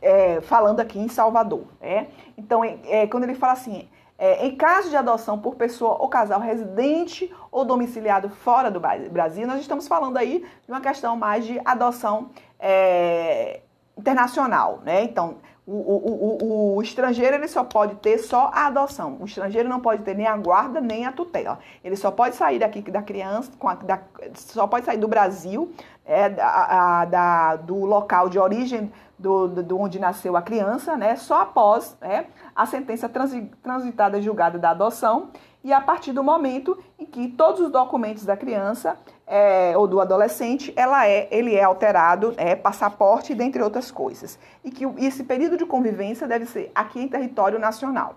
é, 0.00 0.40
falando 0.40 0.80
aqui 0.80 0.98
em 0.98 1.08
Salvador. 1.08 1.64
Né? 1.80 2.08
Então, 2.38 2.64
é, 2.64 2.78
é, 2.86 3.06
quando 3.06 3.24
ele 3.24 3.34
fala 3.34 3.52
assim, 3.52 3.86
é, 4.22 4.46
em 4.46 4.54
caso 4.54 4.88
de 4.88 4.96
adoção 4.96 5.36
por 5.36 5.56
pessoa 5.56 5.96
ou 5.98 6.08
casal 6.08 6.38
residente 6.38 7.28
ou 7.50 7.64
domiciliado 7.64 8.28
fora 8.28 8.70
do 8.70 8.78
Brasil, 8.78 9.44
nós 9.48 9.60
estamos 9.60 9.88
falando 9.88 10.16
aí 10.16 10.46
de 10.64 10.70
uma 10.70 10.80
questão 10.80 11.16
mais 11.16 11.44
de 11.44 11.60
adoção 11.64 12.30
é, 12.56 13.62
internacional, 13.98 14.78
né? 14.84 15.02
Então, 15.02 15.38
o, 15.66 15.72
o, 15.72 16.44
o, 16.44 16.76
o, 16.76 16.82
estrangeiro 16.82 17.34
ele 17.34 17.48
só 17.48 17.64
pode 17.64 17.96
ter 17.96 18.18
só 18.18 18.48
a 18.54 18.68
adoção. 18.68 19.16
O 19.18 19.24
estrangeiro 19.24 19.68
não 19.68 19.80
pode 19.80 20.04
ter 20.04 20.14
nem 20.14 20.28
a 20.28 20.36
guarda 20.36 20.80
nem 20.80 21.04
a 21.04 21.10
tutela. 21.10 21.58
Ele 21.82 21.96
só 21.96 22.12
pode 22.12 22.36
sair 22.36 22.60
daqui 22.60 22.80
da 22.92 23.02
criança, 23.02 23.50
a, 23.60 23.74
da, 23.74 24.00
só 24.34 24.68
pode 24.68 24.86
sair 24.86 24.98
do 24.98 25.08
Brasil, 25.08 25.72
é, 26.06 26.28
da, 26.28 26.46
a, 26.46 27.04
da, 27.06 27.56
do 27.56 27.84
local 27.84 28.28
de 28.28 28.38
origem 28.38 28.92
do, 29.22 29.48
do, 29.48 29.80
onde 29.80 29.98
nasceu 29.98 30.36
a 30.36 30.42
criança, 30.42 30.96
né? 30.96 31.16
Só 31.16 31.42
após 31.42 31.96
é, 32.02 32.26
a 32.54 32.66
sentença 32.66 33.08
transitada 33.08 34.20
julgada 34.20 34.58
da 34.58 34.70
adoção 34.70 35.30
e 35.64 35.72
a 35.72 35.80
partir 35.80 36.12
do 36.12 36.24
momento 36.24 36.76
em 36.98 37.06
que 37.06 37.28
todos 37.28 37.60
os 37.60 37.70
documentos 37.70 38.24
da 38.24 38.36
criança 38.36 38.98
é, 39.26 39.76
ou 39.76 39.86
do 39.86 40.00
adolescente, 40.00 40.72
ela 40.74 41.06
é, 41.06 41.28
ele 41.30 41.54
é 41.54 41.62
alterado, 41.62 42.34
é 42.36 42.56
passaporte, 42.56 43.34
dentre 43.34 43.62
outras 43.62 43.90
coisas. 43.90 44.38
E 44.64 44.70
que 44.70 44.84
esse 44.98 45.22
período 45.22 45.56
de 45.56 45.64
convivência 45.64 46.26
deve 46.26 46.46
ser 46.46 46.72
aqui 46.74 47.00
em 47.00 47.06
território 47.06 47.60
nacional. 47.60 48.16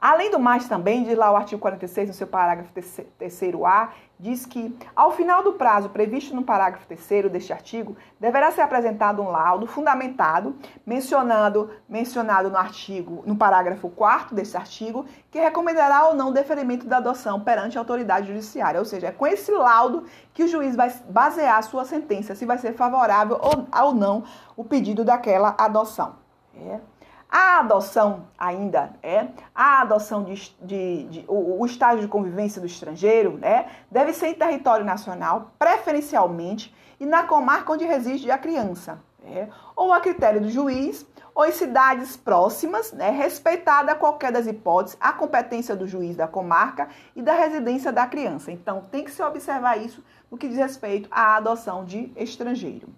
Além 0.00 0.30
do 0.30 0.38
mais, 0.38 0.68
também, 0.68 1.02
diz 1.02 1.18
lá 1.18 1.30
o 1.30 1.36
artigo 1.36 1.60
46, 1.60 2.08
no 2.08 2.14
seu 2.14 2.26
parágrafo 2.26 2.72
3a, 2.72 3.88
diz 4.18 4.44
que, 4.44 4.76
ao 4.96 5.12
final 5.12 5.42
do 5.42 5.52
prazo 5.52 5.88
previsto 5.90 6.34
no 6.34 6.42
parágrafo 6.42 6.86
3 6.86 7.30
deste 7.30 7.52
artigo, 7.52 7.96
deverá 8.18 8.50
ser 8.50 8.62
apresentado 8.62 9.22
um 9.22 9.30
laudo 9.30 9.66
fundamentado, 9.66 10.56
mencionado, 10.84 11.70
mencionado 11.88 12.50
no 12.50 12.56
artigo, 12.56 13.22
no 13.24 13.36
parágrafo 13.36 13.88
4 13.88 14.34
deste 14.34 14.56
artigo, 14.56 15.06
que 15.30 15.38
recomendará 15.38 16.08
ou 16.08 16.14
não 16.14 16.30
o 16.30 16.32
deferimento 16.32 16.86
da 16.86 16.96
adoção 16.96 17.40
perante 17.40 17.78
a 17.78 17.80
autoridade 17.80 18.28
judiciária. 18.28 18.80
Ou 18.80 18.84
seja, 18.84 19.08
é 19.08 19.12
com 19.12 19.26
esse 19.26 19.52
laudo 19.52 20.04
que 20.34 20.44
o 20.44 20.48
juiz 20.48 20.74
vai 20.74 20.92
basear 21.08 21.58
a 21.58 21.62
sua 21.62 21.84
sentença, 21.84 22.34
se 22.34 22.44
vai 22.44 22.58
ser 22.58 22.72
favorável 22.72 23.38
ou, 23.40 23.84
ou 23.84 23.94
não 23.94 24.24
o 24.56 24.64
pedido 24.64 25.04
daquela 25.04 25.54
adoção. 25.58 26.16
É. 26.56 26.80
A 27.28 27.58
adoção 27.58 28.24
ainda 28.38 28.94
é 29.02 29.28
a 29.54 29.82
adoção 29.82 30.24
de, 30.24 30.50
de, 30.62 31.04
de 31.04 31.24
o, 31.28 31.60
o, 31.60 31.66
estágio 31.66 32.00
de 32.00 32.08
convivência 32.08 32.58
do 32.58 32.66
estrangeiro, 32.66 33.36
né, 33.36 33.66
deve 33.90 34.14
ser 34.14 34.28
em 34.28 34.34
território 34.34 34.84
nacional, 34.84 35.52
preferencialmente 35.58 36.74
e 36.98 37.04
na 37.04 37.24
comarca 37.24 37.72
onde 37.72 37.84
reside 37.84 38.30
a 38.30 38.38
criança, 38.38 38.98
né, 39.22 39.50
ou 39.76 39.92
a 39.92 40.00
critério 40.00 40.40
do 40.40 40.48
juiz, 40.48 41.04
ou 41.34 41.44
em 41.44 41.52
cidades 41.52 42.16
próximas, 42.16 42.92
né, 42.92 43.10
respeitada 43.10 43.94
qualquer 43.94 44.32
das 44.32 44.46
hipóteses 44.46 44.96
a 44.98 45.12
competência 45.12 45.76
do 45.76 45.86
juiz 45.86 46.16
da 46.16 46.26
comarca 46.26 46.88
e 47.14 47.20
da 47.20 47.34
residência 47.34 47.92
da 47.92 48.06
criança. 48.06 48.50
Então 48.50 48.80
tem 48.90 49.04
que 49.04 49.10
se 49.10 49.22
observar 49.22 49.76
isso 49.76 50.02
no 50.30 50.38
que 50.38 50.48
diz 50.48 50.56
respeito 50.56 51.08
à 51.10 51.36
adoção 51.36 51.84
de 51.84 52.10
estrangeiro. 52.16 52.88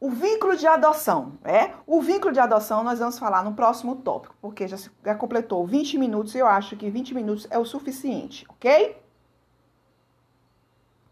O 0.00 0.08
vínculo 0.08 0.56
de 0.56 0.66
adoção, 0.66 1.34
é? 1.44 1.72
O 1.86 2.00
vínculo 2.00 2.32
de 2.32 2.40
adoção 2.40 2.82
nós 2.82 2.98
vamos 2.98 3.18
falar 3.18 3.44
no 3.44 3.52
próximo 3.52 3.96
tópico, 3.96 4.34
porque 4.40 4.66
já, 4.66 4.78
já 5.04 5.14
completou 5.14 5.66
20 5.66 5.98
minutos 5.98 6.34
e 6.34 6.38
eu 6.38 6.46
acho 6.46 6.74
que 6.74 6.88
20 6.88 7.14
minutos 7.14 7.46
é 7.50 7.58
o 7.58 7.66
suficiente, 7.66 8.46
ok? 8.48 8.96